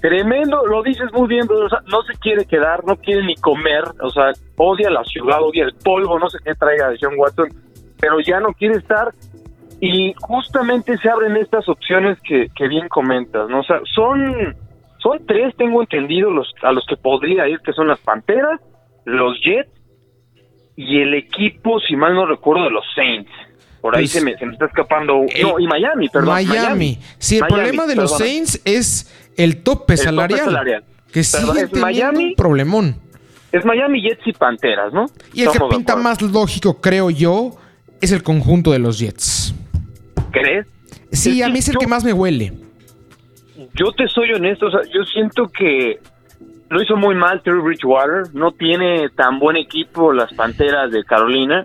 [0.00, 3.82] tremendo, lo dices muy bien, o sea, no se quiere quedar, no quiere ni comer,
[4.00, 7.48] o sea, odia la ciudad, odia el polvo, no sé qué traiga Sean Watson,
[7.98, 9.12] pero ya no quiere estar
[9.80, 13.58] y justamente se abren estas opciones que, que bien comentas, ¿no?
[13.58, 14.56] O sea, son,
[14.98, 18.60] son tres, tengo entendido, los, a los que podría ir, que son las Panteras,
[19.04, 19.70] los Jets
[20.76, 23.30] y el equipo, si mal no recuerdo, de los Saints.
[23.80, 25.14] Por ahí pues, se, me, se, me, está escapando.
[25.14, 26.34] no, y Miami, perdón.
[26.34, 26.98] Miami.
[27.18, 32.34] Sí, el problema de los Saints es el tope, salarial, Que sí es Miami, un
[32.34, 32.96] problemón.
[33.50, 35.06] Es Miami, Jets y Panteras, ¿no?
[35.34, 37.56] Y el que pinta más lógico, creo yo,
[38.00, 39.54] es el conjunto de los Jets.
[40.30, 40.66] ¿Crees?
[41.10, 42.52] Sí, a mí es el que más me huele.
[43.74, 46.00] Yo te soy honesto, o sea, yo siento que
[46.72, 51.64] lo hizo muy mal Terry Bridgewater, no tiene tan buen equipo las Panteras de Carolina,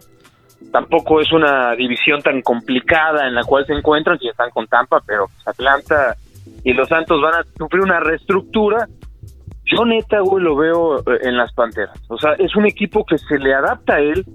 [0.73, 5.01] tampoco es una división tan complicada en la cual se encuentran, si están con Tampa,
[5.05, 6.17] pero pues, Atlanta
[6.61, 8.85] y los Santos van a sufrir una reestructura.
[9.63, 11.97] Yo neta, güey, lo veo eh, en las Panteras.
[12.09, 14.25] O sea, es un equipo que se le adapta a él,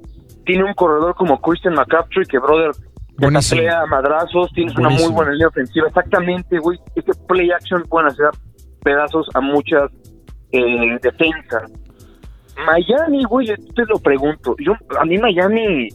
[0.47, 2.71] tiene un corredor como Christian McCaffrey, que, brother,
[3.19, 3.61] Buenísimo.
[3.71, 5.87] a madrazos, tienes una muy buena línea ofensiva.
[5.89, 6.79] Exactamente, güey.
[6.95, 8.31] Este play action pueden hacer
[8.83, 9.91] pedazos a muchas
[10.53, 11.71] eh, defensas.
[12.67, 14.55] Miami, güey, te lo pregunto.
[14.59, 15.89] Yo, a mí Miami,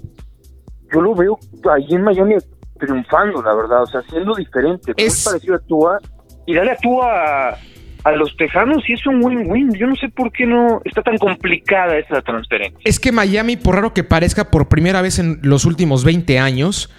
[0.91, 1.39] yo lo veo
[1.71, 2.35] ahí en Miami
[2.79, 3.83] triunfando, la verdad.
[3.83, 4.93] O sea, siendo diferente.
[4.97, 5.99] Es parecido a Tua.
[6.45, 7.57] Y dale a Tua
[8.03, 9.73] a los Tejanos y es un win-win.
[9.73, 12.79] Yo no sé por qué no está tan complicada esa transferencia.
[12.83, 16.89] Es que Miami, por raro que parezca, por primera vez en los últimos 20 años,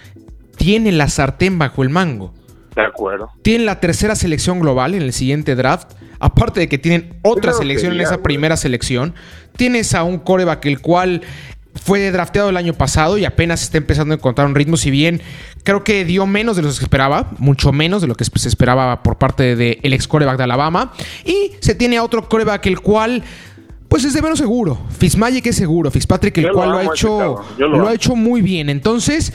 [0.57, 2.33] tiene la sartén bajo el mango.
[2.75, 3.29] De acuerdo.
[3.41, 5.93] Tienen la tercera selección global en el siguiente draft.
[6.19, 9.15] Aparte de que tienen otra selección en esa primera selección.
[9.55, 11.21] Tienes a un coreback el cual
[11.75, 14.75] fue drafteado el año pasado y apenas está empezando a encontrar un ritmo.
[14.75, 15.21] Si bien
[15.63, 18.47] creo que dio menos de lo que se esperaba, mucho menos de lo que se
[18.47, 20.91] esperaba por parte del ex coreback de Alabama.
[21.25, 23.23] Y se tiene a otro coreback el cual
[23.89, 24.79] pues es de menos seguro.
[24.99, 25.89] Fitzmagic es seguro.
[25.89, 28.69] Fitzpatrick, el cual lo, ha hecho, lo, ha hecho muy bien.
[28.69, 29.33] Entonces,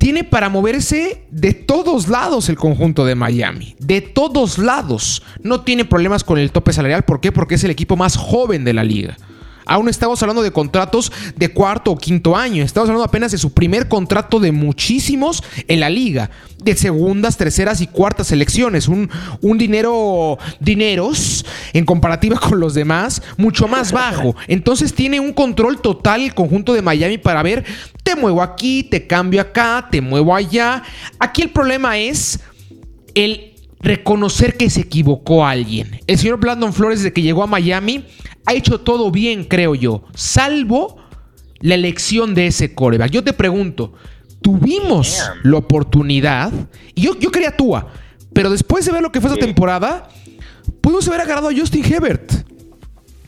[0.00, 3.76] tiene para moverse de todos lados el conjunto de Miami.
[3.78, 5.22] De todos lados.
[5.42, 7.02] No tiene problemas con el tope salarial.
[7.02, 7.32] ¿Por qué?
[7.32, 9.18] Porque es el equipo más joven de la liga.
[9.66, 12.62] Aún estamos hablando de contratos de cuarto o quinto año.
[12.62, 16.30] Estamos hablando apenas de su primer contrato de muchísimos en la liga.
[16.62, 18.88] De segundas, terceras y cuartas selecciones.
[18.88, 24.34] Un, un dinero, dineros, en comparativa con los demás, mucho más bajo.
[24.48, 27.64] Entonces tiene un control total el conjunto de Miami para ver,
[28.02, 30.82] te muevo aquí, te cambio acá, te muevo allá.
[31.18, 32.40] Aquí el problema es
[33.14, 33.49] el
[33.80, 36.00] reconocer que se equivocó alguien.
[36.06, 38.04] El señor Brandon Flores, desde que llegó a Miami,
[38.46, 40.96] ha hecho todo bien, creo yo, salvo
[41.60, 43.10] la elección de ese coreback.
[43.10, 43.94] Yo te pregunto,
[44.42, 46.52] tuvimos la oportunidad,
[46.94, 47.88] y yo, yo quería Tua,
[48.32, 50.08] pero después de ver lo que fue esa temporada,
[50.80, 52.32] pudimos haber agarrado a Justin Hebert.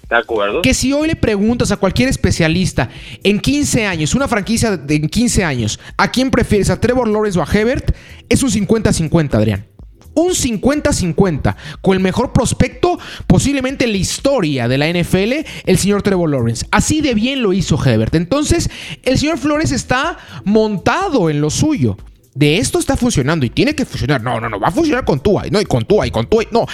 [0.08, 0.60] ¿De acuerdo?
[0.60, 2.90] Que si hoy le preguntas a cualquier especialista
[3.22, 7.38] en 15 años, una franquicia de en 15 años, ¿a quién prefieres, a Trevor Lawrence
[7.38, 7.96] o a Hebert?
[8.28, 9.71] Es un 50-50, Adrián
[10.14, 16.02] un 50-50 con el mejor prospecto posiblemente en la historia de la NFL, el señor
[16.02, 16.66] Trevor Lawrence.
[16.70, 18.14] Así de bien lo hizo Hebert.
[18.14, 18.70] Entonces,
[19.02, 21.96] el señor Flores está montado en lo suyo.
[22.34, 24.22] De esto está funcionando y tiene que funcionar.
[24.22, 25.44] No, no, no, va a funcionar con Tua.
[25.50, 26.44] No, y con Tua, y con Tua.
[26.50, 26.66] No,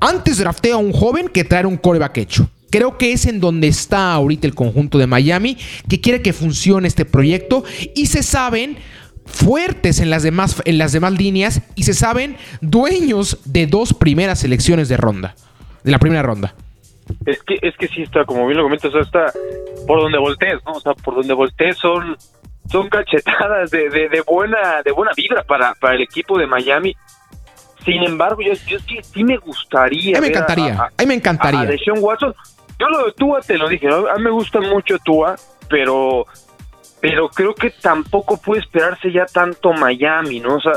[0.00, 2.48] antes draftea a un joven que traer un coreback hecho.
[2.70, 5.56] Creo que es en donde está ahorita el conjunto de Miami,
[5.88, 8.76] que quiere que funcione este proyecto y se saben
[9.26, 14.40] fuertes en las demás, en las demás líneas y se saben dueños de dos primeras
[14.40, 15.34] selecciones de ronda,
[15.84, 16.54] de la primera ronda.
[17.24, 19.32] Es que, es que sí está, como bien lo comentas, está
[19.86, 20.72] por donde voltees, ¿no?
[20.72, 22.16] O sea, por donde voltees son,
[22.70, 26.96] son cachetadas de, de, buena, de buena vibra para, para el equipo de Miami.
[27.84, 30.18] Sin embargo, yo, yo sí, sí me gustaría.
[30.18, 30.74] A mí me encantaría.
[30.74, 31.60] A, mí me encantaría.
[31.60, 32.34] A, Watson.
[32.78, 35.36] Yo lo de Tua te lo dije, a mí me gusta mucho Tua,
[35.70, 36.26] pero
[37.00, 40.56] pero creo que tampoco puede esperarse ya tanto Miami, ¿no?
[40.56, 40.72] O sea,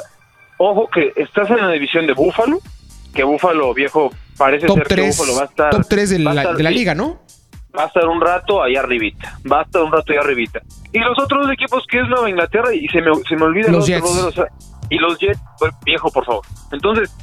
[0.58, 2.60] ojo que estás en la división de Búfalo,
[3.14, 5.72] que Búfalo, viejo, parece ser que Búfalo va a estar...
[5.72, 7.20] Top 3 de, la, de la liga, ¿no?
[7.78, 10.60] Va a estar un rato ahí arribita, va a estar un rato ahí arribita.
[10.92, 13.86] Y los otros equipos que es Nueva Inglaterra, y se me, se me olvida los
[13.86, 14.42] Jets.
[14.90, 16.44] y los Jets, pues, viejo, por favor.
[16.72, 17.16] Entonces,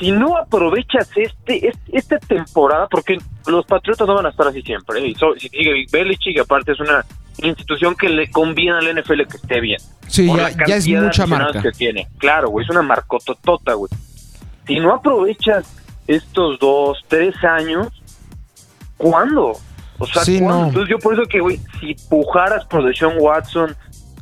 [0.00, 5.00] si no aprovechas este, esta temporada, porque los Patriotas no van a estar así siempre,
[5.00, 5.08] ¿eh?
[5.08, 7.04] y si sigue Belichick, aparte es una
[7.42, 9.80] institución que le conviene al NFL que esté bien.
[10.06, 10.30] Sí,
[10.66, 11.62] ya, es mucha marca.
[11.62, 12.08] Que tiene.
[12.18, 13.90] Claro, güey, es una marcototota, güey.
[14.66, 15.64] Si no aprovechas
[16.06, 17.88] estos dos, tres años,
[18.96, 19.52] ¿cuándo?
[19.98, 20.66] O sea, ¿cuándo?
[20.66, 23.76] Entonces yo por eso que, güey, si pujaras por Sean Watson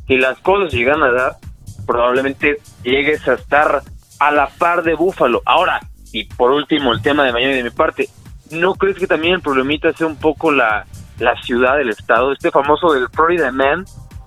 [0.07, 1.37] y las cosas llegan a dar,
[1.85, 3.81] probablemente llegues a estar
[4.19, 5.41] a la par de Búfalo.
[5.45, 5.79] Ahora,
[6.11, 8.09] y por último, el tema de mañana de mi parte,
[8.51, 10.85] ¿no crees que también el problemita sea un poco la,
[11.19, 13.85] la ciudad, del estado, este famoso del Florida Man,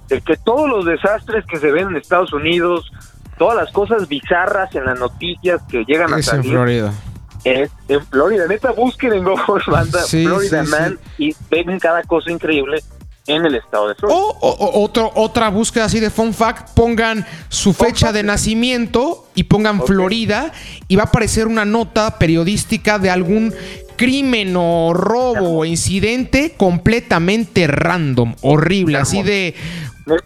[0.08, 2.90] de que todos los desastres que se ven en Estados Unidos,
[3.38, 6.46] todas las cosas bizarras en las noticias que llegan a salir.
[6.46, 6.92] en Florida.
[7.44, 8.46] Es en Florida.
[8.46, 12.82] Neta, busquen en Google Banda Florida Man y ven cada cosa increíble
[13.26, 14.18] en el estado de Florida.
[14.18, 20.52] O, otra búsqueda así de fun fact, pongan su fecha de nacimiento y pongan Florida
[20.88, 23.54] y va a aparecer una nota periodística de algún
[24.02, 29.54] crimen o robo o incidente completamente random, horrible, así de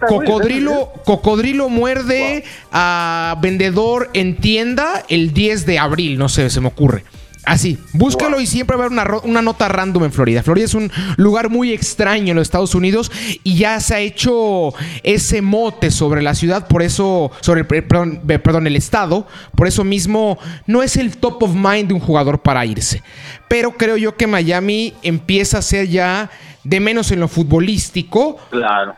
[0.09, 6.69] cocodrilo, cocodrilo muerde a vendedor en tienda el 10 de abril, no sé, se me
[6.69, 7.05] ocurre.
[7.47, 10.43] Así, búscalo y siempre va a haber una, nota random en Florida.
[10.43, 13.13] Florida es un lugar muy extraño en los Estados Unidos
[13.45, 18.21] y ya se ha hecho ese mote sobre la ciudad, por eso, sobre el, perdón,
[18.27, 22.41] perdón, el estado, por eso mismo no es el top of mind de un jugador
[22.41, 23.01] para irse.
[23.47, 26.29] Pero creo yo que Miami empieza a ser ya,
[26.65, 28.39] de menos en lo futbolístico,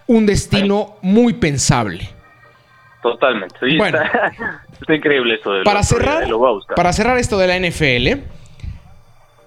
[0.06, 2.08] un destino muy pensable.
[3.02, 3.58] Totalmente.
[3.76, 3.98] bueno,
[4.80, 6.24] está, increíble esto de para cerrar,
[6.74, 8.38] para cerrar esto de la NFL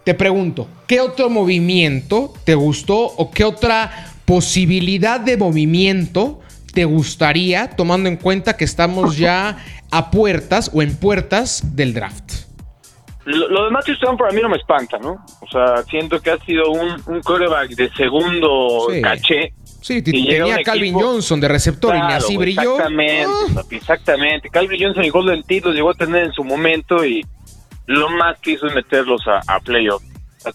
[0.04, 6.40] te pregunto, ¿qué otro movimiento te gustó o qué otra posibilidad de movimiento
[6.74, 9.58] te gustaría, tomando en cuenta que estamos ya
[9.92, 12.46] a puertas o en puertas del draft?
[13.26, 15.24] Lo, de Matthew Stafford a mí no me espanta, ¿no?
[15.42, 20.64] O sea, siento que ha sido un, un quarterback de segundo caché Sí, tenía a
[20.64, 22.76] Calvin Johnson de receptor y así brilló.
[22.76, 23.62] Exactamente, ah.
[23.72, 24.50] exactamente.
[24.50, 27.26] Calvin Johnson y Golden Tate los llegó a tener en su momento y
[27.88, 30.04] lo más que hizo es meterlos a, a playoff.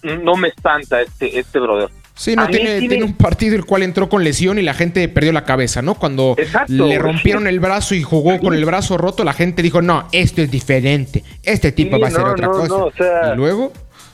[0.02, 1.88] No me espanta este, este brother.
[2.16, 5.32] Sí, no tiene, tiene, un partido el cual entró con lesión y la gente perdió
[5.32, 5.94] la cabeza, ¿no?
[5.96, 6.34] Cuando
[6.66, 10.40] le rompieron el brazo y jugó con el brazo roto, la gente dijo, no, esto
[10.40, 13.32] es diferente, este tipo va a ser otra cosa.
[13.32, 13.72] y luego...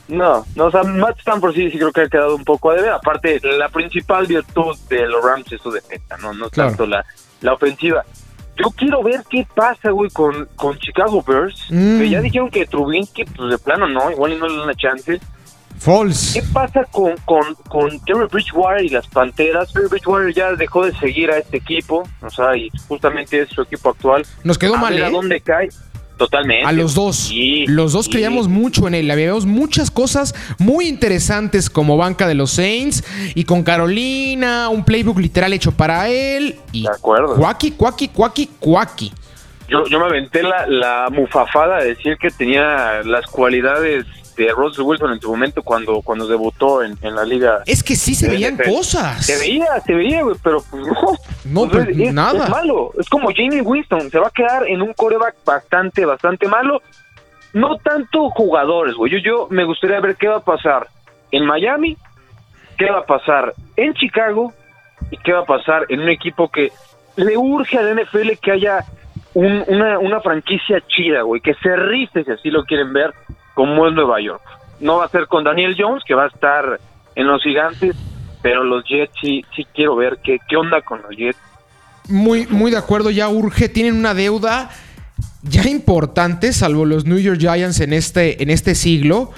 [0.08, 2.74] No, no, o sea, Matt Stanford sí, sí creo que ha quedado un poco a
[2.74, 2.90] deber.
[2.90, 6.34] Aparte, la principal virtud de los Rams es su defensa, ¿no?
[6.34, 7.04] No tanto la,
[7.40, 8.04] la ofensiva.
[8.56, 11.66] Yo quiero ver qué pasa, güey, con, con Chicago Bears.
[11.70, 11.98] Mm.
[11.98, 15.20] Que ya dijeron que Trubinsky, pues de plano no, igual no le dan una chance.
[15.78, 16.38] False.
[16.40, 19.72] ¿Qué pasa con, con, con Terry Bridgewater y las Panteras?
[19.72, 23.62] Terry Bridgewater ya dejó de seguir a este equipo, o sea, y justamente es su
[23.62, 24.24] equipo actual.
[24.44, 25.04] Nos quedó mal, ¿eh?
[25.04, 25.70] ¿A dónde cae?
[26.16, 26.66] Totalmente.
[26.66, 27.32] A los dos.
[27.66, 29.10] los dos creíamos mucho en él.
[29.10, 33.04] Habíamos muchas cosas muy interesantes como banca de los Saints
[33.34, 36.56] y con Carolina, un playbook literal hecho para él.
[36.72, 37.36] Y de acuerdo.
[37.36, 39.12] Cuaki, cuaki, cuaki, cuaki.
[39.68, 44.04] Yo, yo me aventé la, la mufafada de decir que tenía las cualidades
[44.36, 47.62] de Russell Wilson en su momento cuando, cuando debutó en, la liga.
[47.66, 49.26] Es que sí se veían cosas.
[49.26, 50.94] Se veía, se veía, pero pues no.
[51.44, 52.44] No, pues, es, nada.
[52.44, 52.92] Es malo.
[52.98, 54.10] Es como Jamie Winston.
[54.10, 56.82] Se va a quedar en un coreback bastante, bastante malo.
[57.52, 59.12] No tanto jugadores, güey.
[59.12, 60.88] Yo, yo me gustaría ver qué va a pasar
[61.30, 61.96] en Miami,
[62.78, 64.52] qué va a pasar en Chicago
[65.10, 66.72] y qué va a pasar en un equipo que
[67.16, 68.84] le urge al NFL que haya
[69.34, 73.12] una, una franquicia chida, güey, que se rife si así lo quieren ver
[73.54, 74.42] como es Nueva York.
[74.80, 76.80] No va a ser con Daniel Jones, que va a estar
[77.14, 77.96] en los gigantes,
[78.42, 81.38] pero los Jets sí, sí quiero ver qué, qué onda con los Jets.
[82.08, 84.70] Muy, muy de acuerdo, ya urge, tienen una deuda
[85.42, 89.30] ya importante, salvo los New York Giants en este, en este siglo,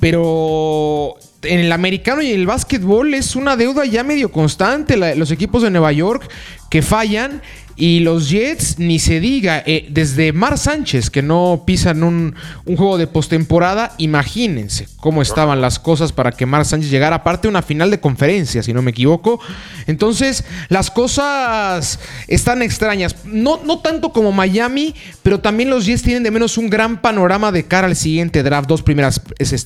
[0.00, 4.96] pero en el americano y en el básquetbol es una deuda ya medio constante.
[5.16, 6.28] los equipos de Nueva York
[6.70, 7.42] que fallan
[7.76, 12.96] y los Jets, ni se diga, eh, desde Mar Sánchez, que no pisan un, juego
[12.96, 17.90] de postemporada, imagínense cómo estaban las cosas para que Mar Sánchez llegara, aparte una final
[17.90, 19.40] de conferencia, si no me equivoco.
[19.86, 23.16] Entonces, las cosas están extrañas.
[23.24, 27.52] No, no tanto como Miami, pero también los Jets tienen de menos un gran panorama
[27.52, 28.68] de cara al siguiente draft.
[28.68, 29.20] Dos primeras,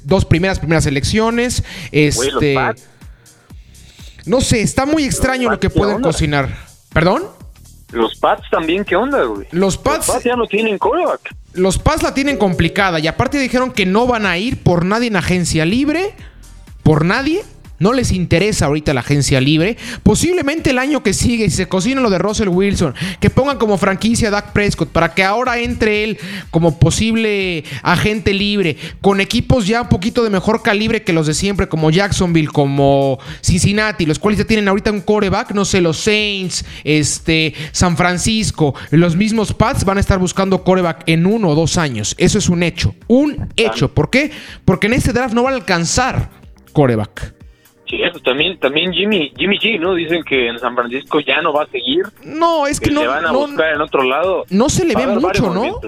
[0.05, 1.63] dos primeras, primeras elecciones.
[1.93, 2.57] Este.
[4.27, 6.69] No sé, está muy extraño lo que pueden cocinar.
[6.93, 7.39] ¿Perdón?
[7.93, 9.47] Los Pats también, ¿qué onda, güey?
[9.51, 11.34] Los Pats, ya no tienen coreback.
[11.55, 15.09] Los Pats la tienen complicada y aparte dijeron que no van a ir por nadie
[15.09, 16.14] en agencia libre,
[16.82, 17.43] por nadie,
[17.81, 19.76] no les interesa ahorita la agencia libre.
[20.05, 23.76] Posiblemente el año que sigue, si se cocina lo de Russell Wilson, que pongan como
[23.78, 26.18] franquicia a Dak Prescott para que ahora entre él
[26.51, 31.35] como posible agente libre, con equipos ya un poquito de mejor calibre que los de
[31.35, 35.97] siempre, como Jacksonville, como Cincinnati, los cuales ya tienen ahorita un coreback, no sé, los
[35.97, 41.55] Saints, este, San Francisco, los mismos Pats van a estar buscando coreback en uno o
[41.55, 42.14] dos años.
[42.18, 42.95] Eso es un hecho.
[43.07, 43.93] Un hecho.
[43.95, 44.31] ¿Por qué?
[44.66, 46.31] Porque en este draft no va a alcanzar
[46.72, 47.39] coreback.
[47.91, 49.95] Sí, también, también Jimmy, Jimmy G, ¿no?
[49.95, 52.05] Dicen que en San Francisco ya no va a seguir.
[52.24, 53.01] No, es que, no.
[53.01, 54.45] Se van a buscar en otro lado.
[54.49, 55.80] No se le ve mucho, ¿no?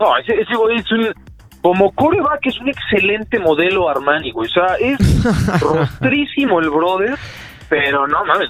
[0.00, 1.12] No, ese, ese güey es un.
[1.60, 4.48] Como coreback es un excelente modelo Armani, güey.
[4.48, 4.98] O sea, es
[5.60, 7.18] rostrísimo el brother,
[7.68, 8.48] pero no mames,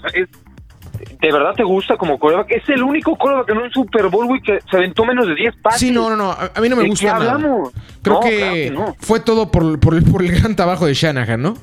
[1.20, 2.52] ¿De verdad te gusta como coreback?
[2.52, 5.56] Es el único coreback en un Super Bowl, güey, que se aventó menos de 10
[5.60, 5.80] pases.
[5.80, 6.30] Sí, no, no, no.
[6.30, 7.32] A, mí no me gusta nada.
[7.32, 7.72] hablamos?
[8.02, 11.54] Creo que, fue todo por, por, por el gran trabajo de Shanahan, ¿no?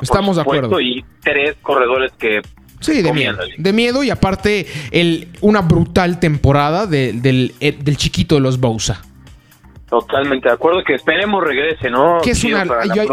[0.00, 0.80] Estamos de acuerdo.
[0.80, 2.42] Y tres corredores que
[2.84, 3.38] Sí, de miedo.
[3.56, 9.00] De miedo y aparte el, una brutal temporada del, eh, del, chiquito de los Bousa.
[9.88, 12.18] Totalmente de acuerdo, que esperemos regrese, ¿no?
[12.22, 12.66] Que es una,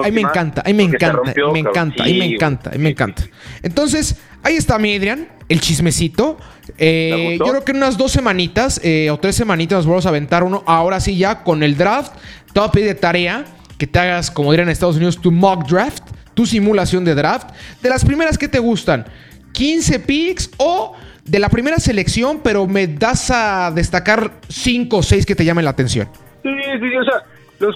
[0.04, 3.24] ahí me encanta, ahí me encanta, me encanta, ahí me encanta, ahí me encanta.
[3.62, 6.38] Entonces, ahí está mi Adrián, el chismecito.
[6.78, 10.10] Eh, yo creo que en unas dos semanitas eh, o tres semanitas nos vamos a
[10.10, 10.64] aventar uno.
[10.66, 12.14] Ahora sí ya con el draft.
[12.52, 13.46] Te voy a pedir de tarea
[13.78, 16.04] que te hagas, como dirían en Estados Unidos, tu mock draft
[16.34, 17.50] tu simulación de draft.
[17.82, 19.06] De las primeras que te gustan,
[19.54, 25.26] 15 picks o de la primera selección, pero me das a destacar 5 o 6
[25.26, 26.10] que te llamen la atención.
[26.44, 27.24] Sí, sí, o sea,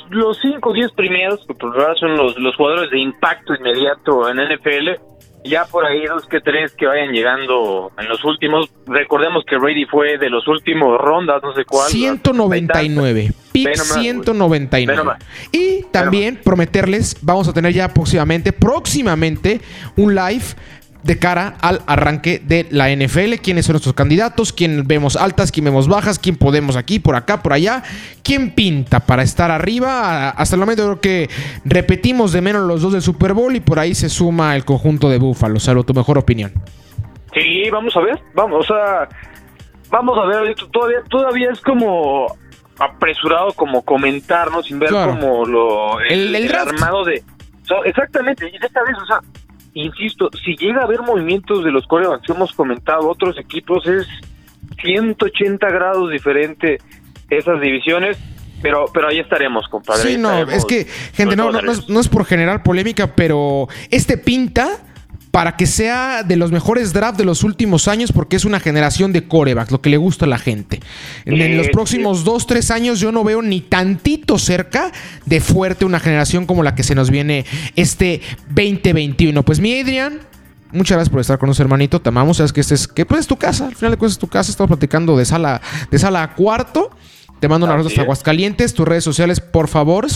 [0.09, 4.29] los 5 o 10 primeros, que por ahora son los, los jugadores de impacto inmediato
[4.29, 5.15] en NFL
[5.45, 8.69] ya por ahí dos que tres que vayan llegando en los últimos.
[8.87, 11.89] Recordemos que Brady fue de los últimos rondas, no sé cuál.
[11.89, 13.31] 199.
[13.51, 15.13] Pick 199.
[15.51, 19.61] Y también prometerles, vamos a tener ya próximamente, próximamente,
[19.95, 20.43] un live
[21.05, 23.35] de cara al arranque de la NFL.
[23.43, 24.51] ¿Quiénes son nuestros candidatos?
[24.51, 25.51] ¿Quién vemos altas?
[25.51, 26.17] ¿Quién vemos bajas?
[26.17, 27.83] ¿Quién podemos aquí, por acá, por allá?
[28.23, 30.31] ¿Quién pinta para estar arriba?
[30.31, 31.29] Hasta el momento creo que
[31.63, 35.07] repetimos de menos los dos del Super Bowl y por ahí se suma el conjunto
[35.07, 35.59] de Búfalo.
[35.59, 36.51] Salvo tu mejor opinión.
[37.35, 39.07] Sí, vamos a ver, vamos, o sea,
[39.91, 42.35] vamos a ver, todavía, todavía es como
[42.79, 44.63] apresurado como comentarnos ¿no?
[44.63, 47.23] Sin ver como lo el, armado de...
[47.83, 49.19] exactamente, y esta vez, o sea,
[49.75, 54.07] insisto, si llega a haber movimientos de los corebacks que hemos comentado, otros equipos, es
[54.81, 56.79] 180 grados diferente
[57.29, 58.17] esas divisiones.
[58.61, 60.09] Pero, pero ahí estaremos, compadre.
[60.09, 64.17] Sí, no, es que, gente, no, no, es, no es por generar polémica, pero este
[64.17, 64.79] pinta
[65.35, 69.11] para que sea de los mejores drafts de los últimos años porque es una generación
[69.11, 70.79] de corebacks, lo que le gusta a la gente.
[71.25, 74.93] En, los próximos dos, tres años yo no veo ni tantito cerca
[75.25, 79.43] de fuerte una generación como la que se nos viene este 2021.
[79.43, 80.21] Pues mi Adrian,
[80.71, 82.01] Muchas gracias por estar con nosotros, hermanito.
[82.01, 82.37] Te amamos.
[82.37, 83.67] Sabes que este es, que pues es tu casa.
[83.67, 84.51] Al final de cuentas es tu casa.
[84.51, 85.61] Estamos platicando de sala,
[85.91, 86.91] de sala a cuarto.
[87.41, 88.73] Te mando un abrazo hasta Aguascalientes.
[88.73, 90.07] Tus redes sociales, por favor.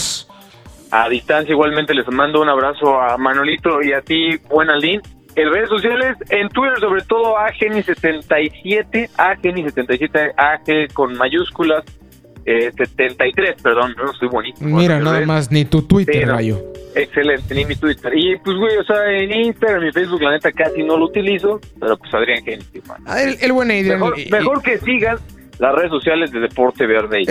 [0.91, 5.01] A distancia igualmente les mando un abrazo a Manolito y a ti, buen Aldín.
[5.35, 11.83] En redes sociales, en Twitter sobre todo AGENI77, AGENI77, AG con mayúsculas,
[12.45, 14.57] eh, 73, perdón, no soy bonito.
[14.61, 16.59] Mira, nada más, ni tu Twitter, rayo.
[16.95, 18.11] Excelente, ni mi Twitter.
[18.15, 21.61] Y pues, güey, o sea, en Instagram y Facebook, la neta, casi no lo utilizo,
[21.79, 22.63] pero pues Adrián Geni.
[23.05, 23.99] Ah, el, el buen Adrián.
[23.99, 25.17] Mejor, mejor que sigan
[25.59, 27.23] las redes sociales de Deporte Verde.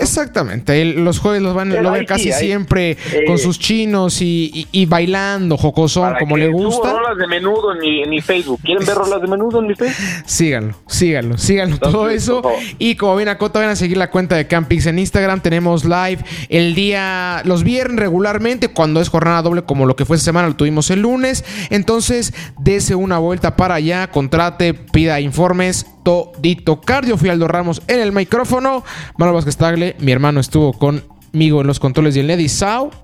[0.00, 6.14] exactamente, los jueves los van a ver casi siempre con sus chinos y, bailando, jocosón,
[6.18, 6.92] como le gusta.
[6.92, 8.60] rolas de menudo en mi, Facebook.
[8.62, 9.96] ¿Quieren ver rolas de menudo en mi Facebook?
[10.26, 12.42] Síganlo, síganlo, síganlo, todo eso.
[12.78, 15.40] Y como bien acota, van a seguir la cuenta de Campix en Instagram.
[15.40, 16.18] Tenemos live
[16.48, 20.48] el día, los viernes regularmente, cuando es jornada doble, como lo que fue esta semana,
[20.48, 21.44] lo tuvimos el lunes.
[21.70, 25.86] Entonces, dese una vuelta para allá, contrate, pida informes
[26.38, 27.16] Dito Cardio.
[27.16, 28.84] Fui Aldo Ramos en el micrófono.
[29.18, 32.48] Manuel Vázquez Tagle, mi hermano, estuvo conmigo en los controles y el Neddy.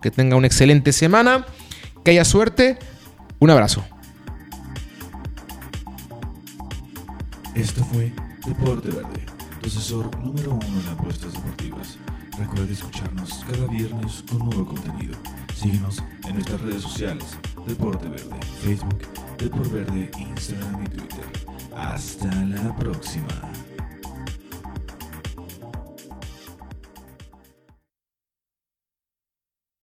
[0.00, 1.46] Que tenga una excelente semana.
[2.04, 2.78] Que haya suerte.
[3.40, 3.84] Un abrazo.
[7.54, 8.12] Esto fue
[8.46, 9.26] Deporte Verde,
[9.60, 11.98] tu asesor número uno en apuestas deportivas.
[12.38, 15.14] Recuerda escucharnos cada viernes con nuevo contenido.
[15.54, 17.24] Síguenos en nuestras redes sociales,
[17.66, 19.02] Deporte Verde, Facebook,
[19.38, 21.41] Deporte Verde, Instagram y Twitter.
[21.74, 23.71] Hasta la próxima.